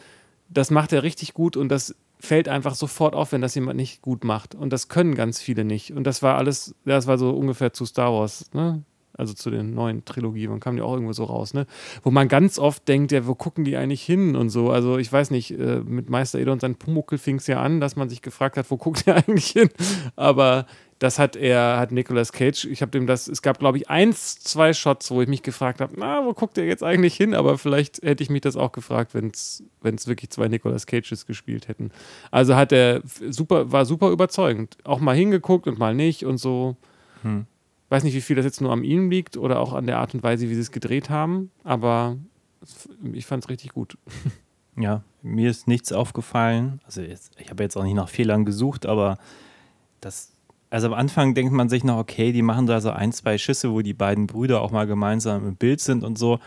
[0.50, 4.02] das macht er richtig gut und das fällt einfach sofort auf, wenn das jemand nicht
[4.02, 4.56] gut macht.
[4.56, 5.92] Und das können ganz viele nicht.
[5.92, 8.84] Und das war alles, das war so ungefähr zu Star Wars, ne?
[9.14, 11.66] Also zu den neuen Trilogien, man kam die auch irgendwo so raus, ne?
[12.04, 14.70] Wo man ganz oft denkt, ja, wo gucken die eigentlich hin und so.
[14.70, 17.80] Also ich weiß nicht, äh, mit Meister Eder und seinem Pumuckel fing es ja an,
[17.80, 19.70] dass man sich gefragt hat, wo guckt er eigentlich hin?
[20.16, 20.68] Aber
[21.00, 24.40] das hat er, hat Nicolas Cage, ich habe dem das, es gab glaube ich eins,
[24.40, 27.36] zwei Shots, wo ich mich gefragt habe, na, wo guckt er jetzt eigentlich hin?
[27.36, 31.68] Aber vielleicht hätte ich mich das auch gefragt, wenn es wirklich zwei Nicolas Cages gespielt
[31.68, 31.92] hätten.
[32.32, 34.78] Also hat er super, war super überzeugend.
[34.84, 36.76] Auch mal hingeguckt und mal nicht und so.
[37.22, 37.46] Hm.
[37.90, 40.14] Weiß nicht, wie viel das jetzt nur an ihm liegt oder auch an der Art
[40.14, 42.18] und Weise, wie sie es gedreht haben, aber
[43.14, 43.98] ich fand es richtig gut.
[44.80, 46.80] Ja, mir ist nichts aufgefallen.
[46.86, 49.18] Also jetzt, ich habe jetzt auch nicht nach Fehlern gesucht, aber
[50.02, 50.37] das,
[50.70, 53.72] also am Anfang denkt man sich noch, okay, die machen da so ein, zwei Schüsse,
[53.72, 56.40] wo die beiden Brüder auch mal gemeinsam im Bild sind und so.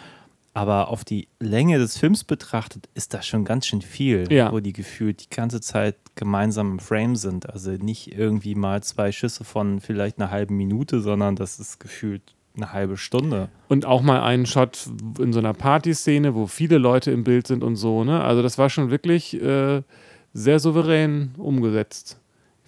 [0.52, 4.50] Aber auf die Länge des Films betrachtet ist das schon ganz schön viel, Ja.
[4.52, 7.48] wo die gefühlt die ganze Zeit gemeinsam im Frame sind.
[7.48, 12.22] Also nicht irgendwie mal zwei Schüsse von vielleicht einer halben Minute, sondern das ist gefühlt
[12.56, 13.48] eine halbe Stunde.
[13.68, 14.88] Und auch mal einen Shot
[15.20, 18.20] in so einer Partyszene, wo viele Leute im Bild sind und so, ne?
[18.24, 19.82] Also das war schon wirklich äh,
[20.34, 22.18] sehr souverän umgesetzt.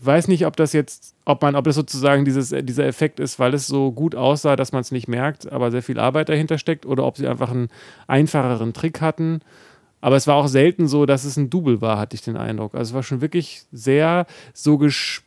[0.02, 3.20] Ich weiß nicht, ob das jetzt, ob man, ob das sozusagen dieses, äh, dieser Effekt
[3.20, 6.28] ist, weil es so gut aussah, dass man es nicht merkt, aber sehr viel Arbeit
[6.28, 7.68] dahinter steckt, oder ob sie einfach einen
[8.08, 9.42] einfacheren Trick hatten.
[10.00, 12.74] Aber es war auch selten so, dass es ein Double war, hatte ich den Eindruck.
[12.74, 14.80] Also es war schon wirklich sehr so,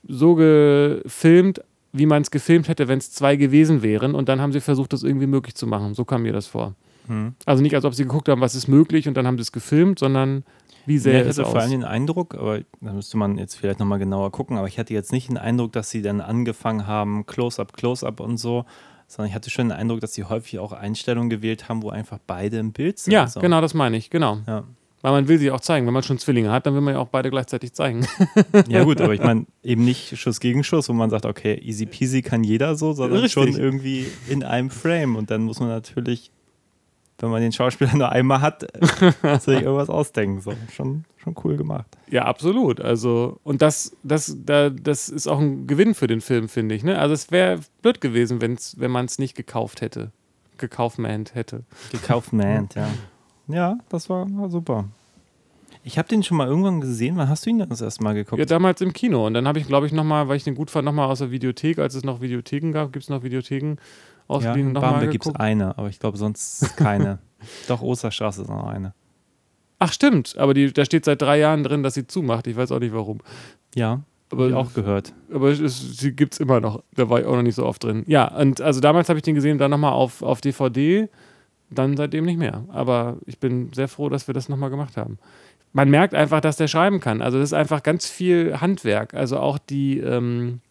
[0.10, 1.62] so gefilmt,
[1.94, 4.14] wie man es gefilmt hätte, wenn es zwei gewesen wären.
[4.14, 5.94] Und dann haben sie versucht, das irgendwie möglich zu machen.
[5.94, 6.76] So kam mir das vor.
[7.08, 7.34] Hm.
[7.46, 9.54] Also nicht, als ob sie geguckt haben, was ist möglich und dann haben sie es
[9.54, 10.44] gefilmt, sondern
[10.86, 13.80] wie Ja, sähe ich hatte vor allem den Eindruck, aber da müsste man jetzt vielleicht
[13.80, 17.26] nochmal genauer gucken, aber ich hatte jetzt nicht den Eindruck, dass sie dann angefangen haben,
[17.26, 18.66] Close-Up, Close-Up und so,
[19.08, 22.20] sondern ich hatte schon den Eindruck, dass sie häufig auch Einstellungen gewählt haben, wo einfach
[22.26, 23.14] beide im Bild sind.
[23.14, 23.40] ja, so.
[23.40, 24.40] genau, das meine ich, genau.
[24.48, 24.64] Ja.
[25.06, 25.86] Weil man will sie auch zeigen.
[25.86, 28.08] Wenn man schon Zwillinge hat, dann will man ja auch beide gleichzeitig zeigen.
[28.68, 31.86] ja gut, aber ich meine eben nicht Schuss gegen Schuss, wo man sagt, okay, easy
[31.86, 33.34] peasy kann jeder so, sondern Richtig.
[33.34, 36.32] schon irgendwie in einem Frame und dann muss man natürlich,
[37.20, 38.62] wenn man den Schauspieler nur einmal hat,
[39.40, 40.42] sich irgendwas ausdenken.
[40.42, 41.86] So, schon, schon cool gemacht.
[42.10, 42.82] Ja, absolut.
[42.82, 46.84] Also, und das, das, da, das ist auch ein Gewinn für den Film, finde ich.
[46.84, 46.98] Ne?
[46.98, 50.12] Also es wäre blöd gewesen, wenn's, wenn man es nicht gekauft hätte.
[50.58, 51.64] Gekaufmant hätte.
[51.92, 52.88] Gekauft man, ja.
[53.48, 54.86] Ja, das war, war super.
[55.84, 57.16] Ich habe den schon mal irgendwann gesehen.
[57.18, 58.40] Wann hast du ihn denn das erste Mal geguckt?
[58.40, 59.28] Ja, damals im Kino.
[59.28, 61.30] Und dann habe ich, glaube ich, nochmal, weil ich den gut fand, nochmal aus der
[61.30, 63.76] Videothek, als es noch Videotheken gab, gibt es noch Videotheken
[64.30, 67.20] ja ausgeliehen, in nochmal Barmbek gibt es eine, aber ich glaube sonst keine.
[67.68, 68.94] Doch, Osterstraße ist noch eine.
[69.80, 70.36] Ach, stimmt.
[70.38, 72.48] Aber die, da steht seit drei Jahren drin, dass sie zumacht.
[72.48, 73.20] Ich weiß auch nicht warum.
[73.76, 74.02] Ja,
[74.32, 75.14] Aber habe ich auch gehört.
[75.32, 76.82] aber es, sie gibt es immer noch.
[76.96, 78.04] Da war ich auch noch nicht so oft drin.
[78.08, 81.10] Ja, und also damals habe ich den gesehen, dann nochmal auf, auf DVD,
[81.70, 82.64] dann seitdem nicht mehr.
[82.70, 85.20] Aber ich bin sehr froh, dass wir das nochmal gemacht haben.
[85.74, 87.22] Man merkt einfach, dass der schreiben kann.
[87.22, 89.14] Also das ist einfach ganz viel Handwerk.
[89.14, 90.62] Also auch die, ähm,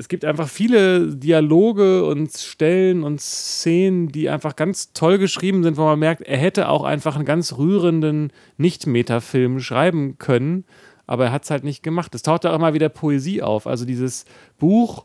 [0.00, 5.76] es gibt einfach viele Dialoge und Stellen und Szenen, die einfach ganz toll geschrieben sind,
[5.76, 10.64] wo man merkt, er hätte auch einfach einen ganz rührenden Nicht-Meta-Film schreiben können,
[11.06, 12.14] aber er hat es halt nicht gemacht.
[12.14, 13.66] Es taucht auch immer wieder Poesie auf.
[13.66, 14.24] Also dieses
[14.58, 15.04] Buch,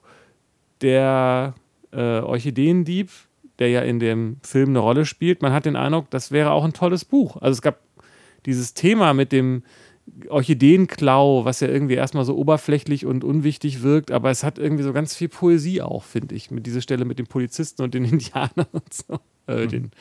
[0.79, 1.55] der
[1.91, 3.09] äh, Orchideendieb,
[3.59, 6.63] der ja in dem Film eine Rolle spielt, man hat den Eindruck, das wäre auch
[6.63, 7.35] ein tolles Buch.
[7.35, 7.79] Also es gab
[8.45, 9.63] dieses Thema mit dem
[10.29, 14.93] Orchideenklau, was ja irgendwie erstmal so oberflächlich und unwichtig wirkt, aber es hat irgendwie so
[14.93, 18.67] ganz viel Poesie auch, finde ich, mit dieser Stelle mit den Polizisten und den Indianern
[18.71, 19.19] und so.
[19.47, 19.91] Äh, Den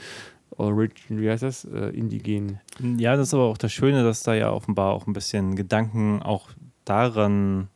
[0.57, 1.64] Origin, wie heißt das?
[1.64, 2.61] Äh, Indigenen.
[2.98, 6.22] Ja, das ist aber auch das Schöne, dass da ja offenbar auch ein bisschen Gedanken
[6.22, 6.50] auch
[6.84, 7.68] daran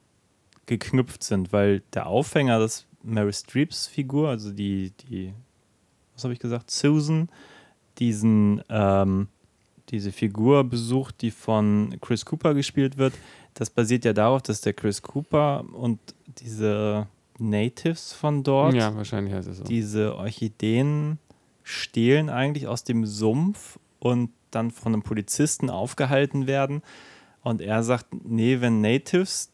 [0.67, 5.33] geknüpft sind, weil der Aufhänger des Mary Streeps Figur, also die, die,
[6.15, 7.31] was habe ich gesagt, Susan,
[7.99, 9.29] diesen, ähm,
[9.91, 13.15] diese Figur besucht, die von Chris Cooper gespielt wird.
[13.55, 15.99] Das basiert ja darauf, dass der Chris Cooper und
[16.39, 17.07] diese
[17.39, 19.65] Natives von dort Ja, wahrscheinlich heißt es so.
[19.65, 21.19] diese Orchideen
[21.63, 26.83] stehlen eigentlich aus dem Sumpf und dann von einem Polizisten aufgehalten werden.
[27.43, 29.51] Und er sagt, nee, wenn Natives,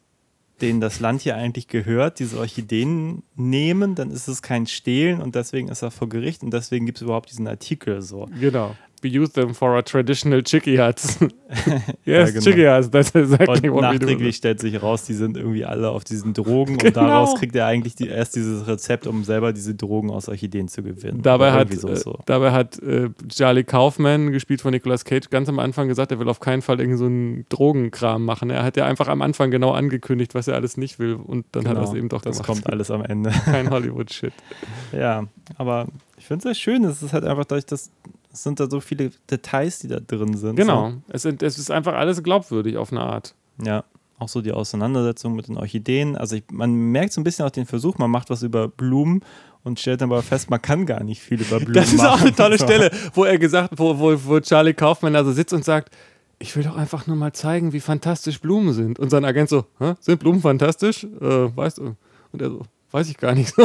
[0.61, 5.35] denen das Land hier eigentlich gehört, diese Orchideen nehmen, dann ist es kein Stehlen und
[5.35, 8.29] deswegen ist er vor Gericht und deswegen gibt es überhaupt diesen Artikel so.
[8.41, 8.77] Genau.
[9.05, 11.19] We use them for our traditional chicky huts.
[12.07, 12.41] yes, genau.
[12.45, 12.91] chicky huts.
[12.91, 14.07] That's exactly Und what we do.
[14.07, 16.89] nachträglich stellt sich raus, die sind irgendwie alle auf diesen Drogen Genau.
[16.89, 20.69] und daraus kriegt er eigentlich die, erst dieses Rezept, um selber diese Drogen aus Orchideen
[20.69, 21.21] zu gewinnen.
[21.23, 22.19] Dabei hat, irgendwie äh, so.
[22.27, 26.29] dabei hat äh, Charlie Kaufman, gespielt von Nicolas Cage, ganz am Anfang gesagt, er will
[26.31, 28.49] auf keinen Fall irgend so einen Drogenkram machen.
[28.51, 31.69] Er hat ja einfach am Anfang genau angekündigt, was er alles nicht will und dann
[31.69, 32.63] hat er es eben doch Genau, das gemacht.
[32.65, 33.31] kommt alles am Ende.
[33.45, 34.33] Kein Hollywood-Shit.
[34.93, 35.25] Ja,
[35.59, 36.85] aber ich finde es sehr schön.
[36.85, 37.91] Es ist halt einfach dadurch, dass
[38.35, 40.57] es sind da so viele Details, die da drin sind.
[40.57, 40.93] Genau.
[41.09, 43.35] Es, sind, es ist einfach alles glaubwürdig auf eine Art.
[43.59, 43.65] So.
[43.67, 43.85] Ja,
[44.19, 46.17] auch so die Auseinandersetzung mit den Orchideen.
[46.17, 49.21] Also ich, man merkt so ein bisschen auch den Versuch, man macht was über Blumen
[49.63, 52.21] und stellt dann aber fest, man kann gar nicht viel über Blumen Das ist auch
[52.21, 52.65] eine tolle So.
[52.65, 55.95] Stelle, wo er gesagt, wo, wo, wo Charlie Kaufman da so sitzt und sagt,
[56.41, 58.99] ich will doch einfach nur mal zeigen, wie fantastisch Blumen sind.
[58.99, 59.95] Und sein Agent so, Hä?
[60.01, 61.05] sind Blumen fantastisch?
[61.05, 61.95] Äh, weißt du?
[62.33, 63.63] Und er so, weiß ich gar nicht so.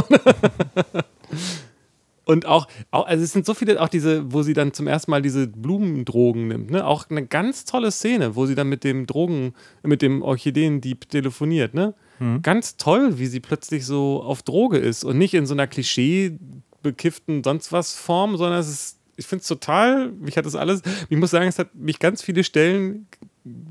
[2.30, 5.09] Und auch, auch, also es sind so viele, auch diese, wo sie dann zum ersten
[5.09, 6.86] Mal diese Blumendrogen nimmt, ne?
[6.86, 11.73] Auch eine ganz tolle Szene, wo sie dann mit dem Drogen, mit dem Orchideendieb telefoniert,
[11.73, 11.95] ne?
[12.43, 16.38] Ganz toll, wie sie plötzlich so auf Droge ist und nicht in so einer Klischee
[16.84, 20.84] bekifften sonst was Form, sondern es ist, ich finde es total, mich hat das alles,
[21.09, 23.07] ich muss sagen, es hat mich ganz viele Stellen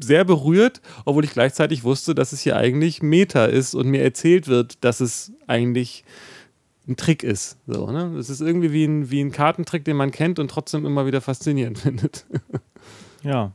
[0.00, 4.48] sehr berührt, obwohl ich gleichzeitig wusste, dass es hier eigentlich Meta ist und mir erzählt
[4.48, 6.04] wird, dass es eigentlich
[6.88, 7.58] ein Trick ist.
[7.66, 8.16] So, ne?
[8.18, 11.20] Es ist irgendwie wie ein, wie ein Kartentrick, den man kennt und trotzdem immer wieder
[11.20, 12.26] faszinierend findet.
[13.22, 13.52] Ja.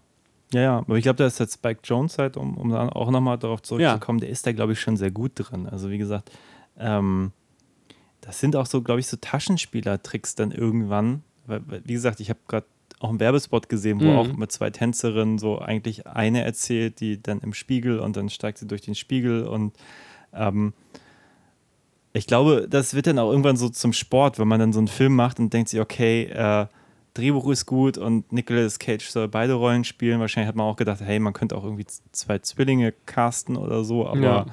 [0.54, 3.10] Ja, ja, aber ich glaube, da ist jetzt Spike Jones halt, um, um dann auch
[3.10, 5.68] nochmal darauf zurückzukommen, der ist da, glaube ich, schon sehr gut drin.
[5.68, 6.30] Also wie gesagt,
[6.78, 7.32] ähm,
[8.22, 11.24] das sind auch so, glaube ich, so Taschenspielertricks dann irgendwann.
[11.48, 12.68] Weil, weil, wie gesagt, ich habe gerade
[13.00, 14.18] auch einen Werbespot gesehen, wo Mhm.
[14.18, 18.60] auch mit zwei Tänzerinnen so eigentlich eine erzählt, die dann im Spiegel und dann steigt
[18.60, 19.74] sie durch den Spiegel und
[20.34, 20.74] ähm,
[22.14, 24.88] ich glaube, das wird dann auch irgendwann so zum Sport, wenn man dann so einen
[24.88, 26.68] Film macht und denkt sich, okay, äh,
[27.16, 30.20] Drehbuch ist gut und Nicolas Cage soll beide Rollen spielen.
[30.20, 34.08] Wahrscheinlich hat man auch gedacht, hey, man könnte auch irgendwie zwei Zwillinge casten oder so,
[34.08, 34.46] aber Ja.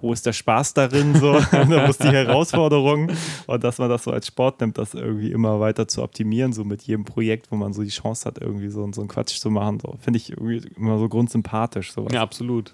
[0.00, 1.14] wo ist der Spaß darin?
[1.14, 3.10] So, da muss die Herausforderung
[3.46, 6.64] und dass man das so als Sport nimmt, das irgendwie immer weiter zu optimieren, so
[6.64, 9.50] mit jedem Projekt, wo man so die Chance hat, irgendwie so, so einen Quatsch zu
[9.50, 9.80] machen.
[9.80, 11.92] So, finde ich irgendwie immer so grundsympathisch.
[11.92, 12.12] Sowas.
[12.12, 12.72] Ja, absolut.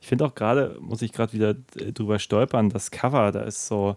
[0.00, 3.66] Ich finde auch gerade, muss ich gerade wieder äh, drüber stolpern, das Cover, da ist
[3.66, 3.96] so,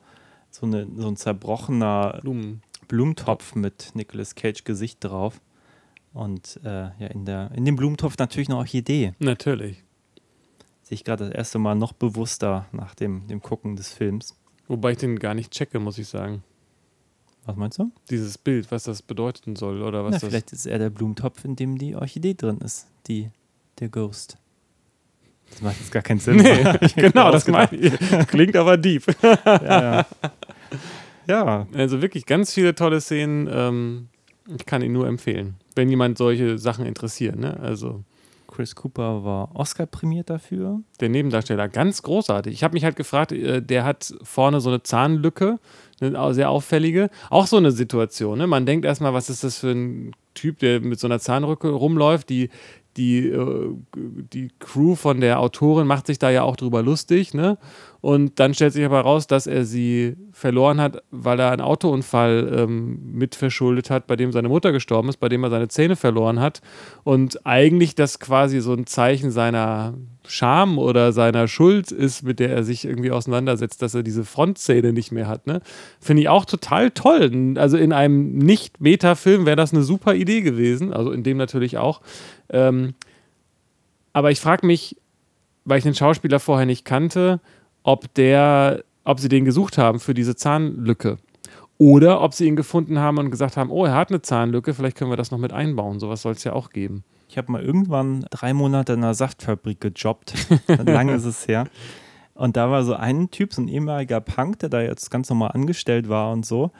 [0.50, 2.62] so, eine, so ein zerbrochener Blumen.
[2.88, 5.40] Blumentopf mit Nicolas Cage Gesicht drauf.
[6.14, 9.14] Und äh, ja, in, der, in dem Blumentopf natürlich eine Orchidee.
[9.20, 9.82] Natürlich.
[10.84, 14.36] Sehe ich gerade das erste Mal noch bewusster nach dem, dem Gucken des Films.
[14.68, 16.44] Wobei ich den gar nicht checke, muss ich sagen.
[17.46, 17.92] Was meinst du?
[18.10, 20.30] Dieses Bild, was das bedeuten soll oder was Na, das.
[20.30, 22.88] vielleicht ist er der Blumentopf, in dem die Orchidee drin ist.
[23.08, 23.32] Die,
[23.80, 24.38] der Ghost.
[25.52, 26.38] Das macht jetzt gar keinen Sinn.
[26.38, 26.64] Nee,
[26.96, 27.94] genau, das meine ich.
[28.28, 29.04] Klingt aber deep.
[29.46, 30.06] Ja, ja.
[31.28, 33.50] ja, Also wirklich ganz viele tolle Szenen.
[33.52, 34.08] Ähm,
[34.58, 37.38] ich kann ihn nur empfehlen, wenn jemand solche Sachen interessiert.
[37.38, 37.60] Ne?
[37.60, 38.04] Also
[38.48, 40.82] Chris Cooper war Oscar prämiert dafür.
[41.00, 42.54] der Nebendarsteller, ganz großartig.
[42.54, 45.60] Ich habe mich halt gefragt, äh, der hat vorne so eine Zahnlücke,
[46.02, 47.10] eine sehr auffällige.
[47.30, 48.38] Auch so eine Situation.
[48.38, 48.48] Ne?
[48.48, 52.30] Man denkt erstmal, was ist das für ein Typ, der mit so einer Zahnlücke rumläuft,
[52.30, 52.50] die.
[52.98, 57.58] Die, äh, die Crew von der Autorin macht sich da ja auch drüber lustig, ne?
[58.02, 62.52] Und dann stellt sich aber raus, dass er sie verloren hat, weil er einen Autounfall
[62.58, 65.96] ähm, mit verschuldet hat, bei dem seine Mutter gestorben ist, bei dem er seine Zähne
[65.96, 66.62] verloren hat.
[67.04, 69.94] Und eigentlich das quasi so ein Zeichen seiner
[70.32, 74.94] Scham oder seiner Schuld ist, mit der er sich irgendwie auseinandersetzt, dass er diese Frontzähne
[74.94, 75.46] nicht mehr hat.
[75.46, 75.62] Ne?
[76.00, 77.56] Finde ich auch total toll.
[77.58, 82.00] Also in einem Nicht-Meta-Film wäre das eine super Idee gewesen, also in dem natürlich auch.
[82.50, 82.94] Ähm,
[84.14, 84.96] aber ich frage mich,
[85.66, 87.42] weil ich den Schauspieler vorher nicht kannte,
[87.84, 91.18] ob der, ob sie den gesucht haben für diese Zahnlücke.
[91.78, 94.96] Oder ob sie ihn gefunden haben und gesagt haben, oh, er hat eine Zahnlücke, vielleicht
[94.96, 96.00] können wir das noch mit einbauen.
[96.00, 97.04] Sowas soll es ja auch geben.
[97.32, 100.34] Ich habe mal irgendwann drei Monate in einer Saftfabrik gejobbt.
[100.68, 101.64] Lange ist es her.
[102.34, 105.52] Und da war so ein Typ, so ein ehemaliger Punk, der da jetzt ganz normal
[105.54, 106.72] angestellt war und so.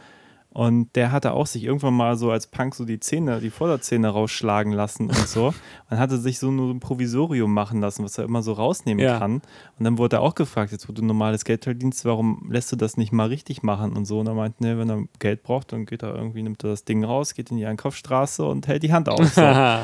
[0.54, 4.10] Und der hatte auch sich irgendwann mal so als Punk so die Zähne, die Vorderzähne
[4.10, 5.54] rausschlagen lassen und so.
[5.90, 9.18] Und hatte sich so nur ein Provisorium machen lassen, was er immer so rausnehmen Ja.
[9.20, 9.36] kann.
[9.80, 12.76] Und dann wurde er auch gefragt, jetzt wo du normales Geld verdienst, warum lässt du
[12.76, 14.20] das nicht mal richtig machen und so.
[14.20, 16.84] Und er meinte, ne, wenn er Geld braucht, dann geht er irgendwie, nimmt er das
[16.84, 19.26] Ding raus, geht in die Einkaufsstraße und hält die Hand auf.
[19.26, 19.42] So.
[19.42, 19.84] dachte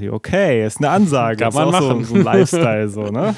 [0.00, 1.36] ich, okay, ist eine Ansage.
[1.38, 2.04] Kann ist man auch machen.
[2.04, 3.34] So, so ein Lifestyle, so, ne?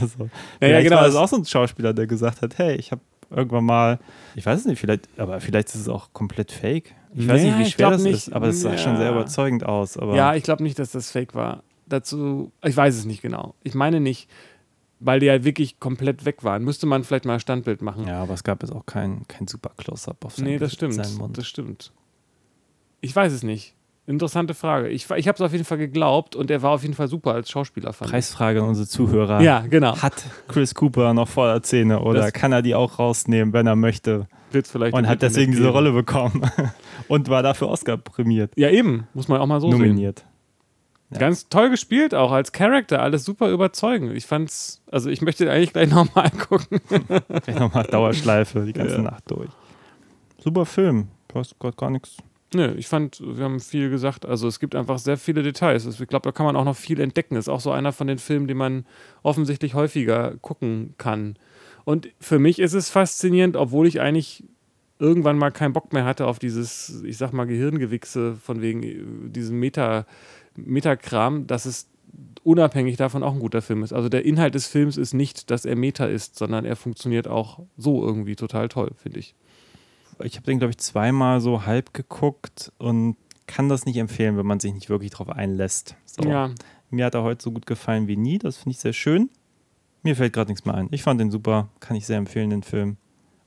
[0.00, 0.28] so.
[0.60, 0.96] Ja, ja, genau.
[0.96, 3.00] War das auch so ein Schauspieler, der gesagt hat, hey, ich habe
[3.30, 3.98] irgendwann mal,
[4.34, 6.94] ich weiß es nicht, vielleicht, aber vielleicht ist es auch komplett fake.
[7.14, 8.14] Ich weiß Ja, nicht, wie schwer das nicht.
[8.14, 8.98] ist, aber es sah schon Ja.
[8.98, 9.96] sehr überzeugend aus.
[9.96, 11.62] Aber Ja, ich glaube nicht, dass das fake war.
[11.88, 13.54] Dazu, ich weiß es nicht genau.
[13.62, 14.28] Ich meine nicht,
[15.00, 16.64] weil die halt wirklich komplett weg waren.
[16.64, 18.06] Müsste man vielleicht mal ein Standbild machen.
[18.06, 20.94] ja, aber es gab jetzt auch kein, kein super Close-Up auf seinen, nee, das stimmt.
[20.94, 21.36] seinen Mund.
[21.38, 21.92] Das stimmt.
[23.00, 23.74] Ich weiß es nicht.
[24.08, 24.88] Interessante Frage.
[24.88, 27.34] Ich, ich habe es auf jeden Fall geglaubt und er war auf jeden Fall super
[27.34, 27.92] als Schauspieler.
[27.92, 28.10] Fand.
[28.10, 29.40] Preisfrage an unsere Zuhörer.
[29.40, 29.96] Ja, genau.
[30.00, 30.14] Hat
[30.46, 34.28] Chris Cooper noch Vorderzähne oder Das- kann er die auch rausnehmen, wenn er möchte?
[34.52, 35.68] Wird's vielleicht Und hat deswegen diese.
[35.68, 36.48] Rolle bekommen.
[37.08, 38.52] Und war dafür Oscar prämiert.
[38.56, 39.08] Ja, eben.
[39.12, 39.80] Muss man auch mal so sehen.
[39.80, 40.24] nominiert.
[41.10, 41.18] Ja.
[41.18, 43.02] Ganz toll gespielt auch als Charakter.
[43.02, 44.16] Alles super überzeugend.
[44.16, 46.80] Ich fand's, also ich möchte eigentlich gleich nochmal gucken.
[47.42, 49.02] Vielleicht nochmal Dauerschleife die ganze Ja.
[49.02, 49.50] Nacht durch.
[50.38, 51.08] Super Film.
[51.28, 52.16] Du hast gerade gar nichts.
[52.54, 54.24] Nö, ich fand, wir haben viel gesagt.
[54.24, 55.84] Also es gibt einfach sehr viele Details.
[55.86, 57.36] Ich glaube, da kann man auch noch viel entdecken.
[57.36, 58.86] Ist auch so einer von den Filmen, den man
[59.22, 61.36] offensichtlich häufiger gucken kann.
[61.84, 64.44] Und für mich ist es faszinierend, obwohl ich eigentlich
[64.98, 69.30] irgendwann mal keinen Bock mehr hatte auf dieses, ich sag mal, Gehirngewichse von wegen äh,
[69.30, 70.06] diesem Meta,
[70.56, 71.88] Metakram, dass es
[72.42, 73.92] unabhängig davon auch ein guter Film ist.
[73.92, 77.60] Also der Inhalt des Films ist nicht, dass er Meta ist, sondern er funktioniert auch
[77.76, 79.34] so irgendwie total toll, finde ich.
[80.22, 84.46] Ich habe den, glaube ich, zweimal so halb geguckt und kann das nicht empfehlen, wenn
[84.46, 85.96] man sich nicht wirklich drauf einlässt.
[86.04, 86.28] So.
[86.28, 86.50] Ja,
[86.90, 88.38] Mir hat er heute so gut gefallen wie nie.
[88.38, 89.30] Das finde ich sehr schön.
[90.02, 90.88] Mir fällt gerade nichts mehr ein.
[90.90, 91.68] Ich fand den super.
[91.80, 92.96] Kann ich sehr empfehlen, den Film.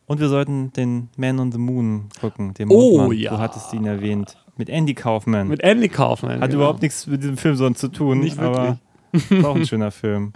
[0.06, 2.54] Und wir sollten den Man on the Moon gucken.
[2.54, 3.18] Den Oh, Mondmann.
[3.18, 3.32] ja.
[3.32, 4.38] Du hattest ihn erwähnt.
[4.58, 5.48] Mit Andy Kaufman.
[5.48, 6.42] mit Andy Kaufman.
[6.42, 6.62] Hat genau.
[6.64, 8.20] überhaupt nichts mit diesem Film sonst zu tun.
[8.20, 8.80] Nicht aber
[9.12, 10.34] ist auch ein schöner Film.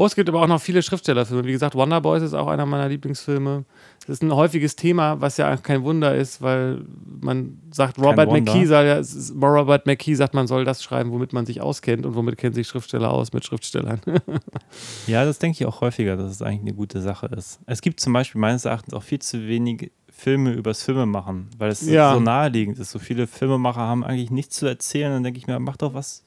[0.00, 1.44] Oh, es gibt aber auch noch viele Schriftstellerfilme.
[1.44, 3.64] Wie gesagt, Wonder Boys ist auch einer meiner Lieblingsfilme.
[4.06, 6.84] Das ist ein häufiges Thema, was ja kein Wunder ist, weil
[7.20, 8.30] man sagt, Robert.
[8.30, 9.02] McKee, soll,
[9.42, 12.68] Robert McKee sagt, man soll das schreiben, womit man sich auskennt und womit kennen sich
[12.68, 14.00] Schriftsteller aus mit Schriftstellern.
[15.08, 17.58] Ja, das denke ich auch häufiger, dass es eigentlich eine gute Sache ist.
[17.66, 21.84] Es gibt zum Beispiel meines Erachtens auch viel zu wenig Filme übers Filmemachen, weil es
[21.84, 22.14] Ja.
[22.14, 22.92] so naheliegend ist.
[22.92, 25.10] So viele Filmemacher haben eigentlich nichts zu erzählen.
[25.12, 26.22] Dann denke ich mir, mach doch was.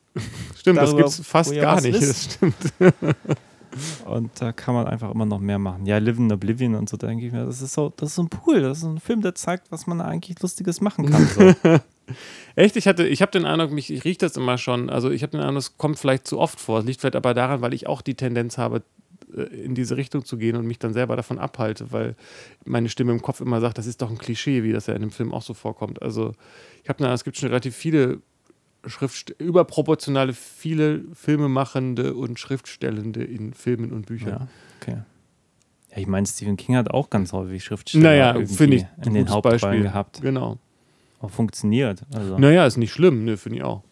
[0.57, 2.01] Stimmt, das Darüber, gibt es fast gar nicht.
[2.01, 2.39] wisst.
[2.41, 2.97] Das stimmt.
[4.05, 5.85] Und da kann man einfach immer noch mehr machen.
[5.85, 8.15] Ja, Live in Oblivion und so, da denke ich mir, das ist so, das ist
[8.15, 11.25] so ein Pool, das ist ein Film, der zeigt, was man eigentlich Lustiges machen kann.
[11.27, 11.53] So.
[12.55, 12.75] Echt?
[12.75, 14.89] Ich hatte, ich habe den Eindruck, mich, ich rieche das immer schon.
[14.89, 16.79] Also ich habe den Eindruck, es kommt vielleicht zu oft vor.
[16.79, 18.83] Es liegt vielleicht aber daran, weil ich auch die Tendenz habe,
[19.35, 22.15] äh, in diese Richtung zu gehen und mich dann selber davon abhalte, weil
[22.65, 25.01] meine Stimme im Kopf immer sagt, das ist doch ein Klischee, wie das ja in
[25.01, 26.01] dem Film auch so vorkommt.
[26.01, 26.33] Also
[26.83, 28.21] ich habe es gibt schon relativ viele
[28.85, 34.29] Schrift überproportionale viele Filmemachende und Schriftstellende in Filmen und Büchern.
[34.29, 34.47] ja,
[34.81, 34.97] okay.
[35.91, 39.13] Ja, ich meine, Stephen King hat auch ganz häufig Schriftsteller Naja, irgendwie finde ich in
[39.13, 39.83] den Hauptrollen Beispiel.
[39.83, 40.21] gehabt.
[40.21, 40.57] Genau.
[41.19, 42.01] Auch funktioniert.
[42.13, 42.39] Also.
[42.39, 43.83] Naja, ist nicht schlimm, ne, finde ich auch.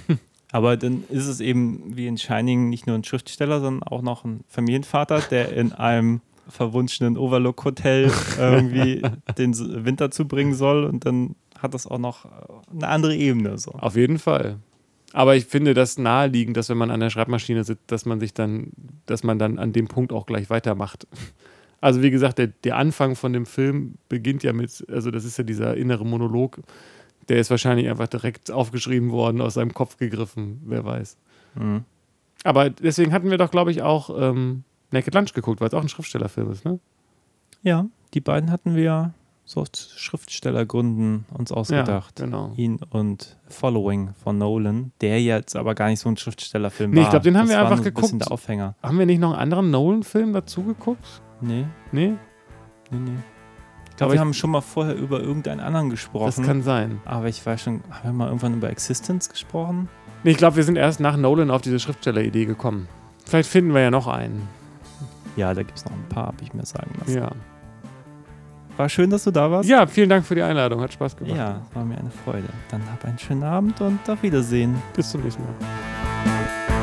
[0.52, 4.24] Aber dann ist es eben wie in Shining nicht nur ein Schriftsteller, sondern auch noch
[4.24, 9.02] ein Familienvater, der in einem verwunschenen Overlook-Hotel irgendwie
[9.38, 12.28] den Winter zubringen soll und dann hat das auch noch äh,
[12.72, 13.58] eine andere Ebene.
[13.58, 13.72] So.
[13.72, 14.58] Auf jeden Fall.
[15.12, 18.34] Aber ich finde das naheliegend, dass wenn man an der Schreibmaschine sitzt, dass man sich
[18.34, 18.70] dann,
[19.06, 21.08] dass man dann an dem Punkt auch gleich weitermacht.
[21.80, 25.36] Also wie gesagt, der, der Anfang von dem Film beginnt ja mit, also das ist
[25.36, 26.62] ja dieser innere Monolog,
[27.28, 31.18] der ist wahrscheinlich einfach direkt aufgeschrieben worden, aus seinem Kopf gegriffen, wer weiß.
[31.56, 31.84] Mhm.
[32.42, 35.82] Aber deswegen hatten wir doch, glaube ich, auch ähm, Naked Lunch geguckt, weil es auch
[35.82, 36.80] ein Schriftstellerfilm ist, ne?
[37.62, 37.84] Ja,
[38.14, 39.12] die beiden hatten wir
[39.46, 42.18] so aus Schriftstellergründen uns ausgedacht.
[42.20, 42.52] Ja, genau.
[42.56, 47.04] Ihn und Following von Nolan, der jetzt aber gar nicht so ein Schriftstellerfilm Nee, ich
[47.04, 47.10] war.
[47.12, 48.20] glaub, den haben das wir einfach ein bisschen geguckt.
[48.22, 48.74] der Aufhänger.
[48.82, 51.22] Haben wir nicht noch einen anderen Nolan-Film dazu geguckt?
[51.40, 52.14] Nee, Nee?
[52.90, 53.10] nee, nee.
[53.90, 56.26] Ich glaube, wir ich- haben schon mal vorher über irgendeinen anderen gesprochen.
[56.26, 57.00] Das kann sein.
[57.04, 59.88] Aber ich weiß schon, haben wir mal irgendwann über Existence gesprochen?
[60.24, 62.88] Nee, ich glaube, wir sind erst nach Nolan auf diese Schriftsteller-Idee gekommen.
[63.26, 64.48] Vielleicht finden wir ja noch einen.
[65.36, 67.16] Ja, da gibt es noch ein paar, habe ich mir sagen lassen.
[67.18, 67.30] Ja.
[68.76, 69.68] War schön, dass du da warst.
[69.68, 70.80] ja, vielen Dank für die Einladung.
[70.80, 71.36] Hat Spaß gemacht.
[71.36, 72.48] Ja, war mir eine Freude.
[72.70, 74.74] Dann hab einen schönen Abend und auf Wiedersehen.
[74.94, 76.73] Bis zum nächsten Mal.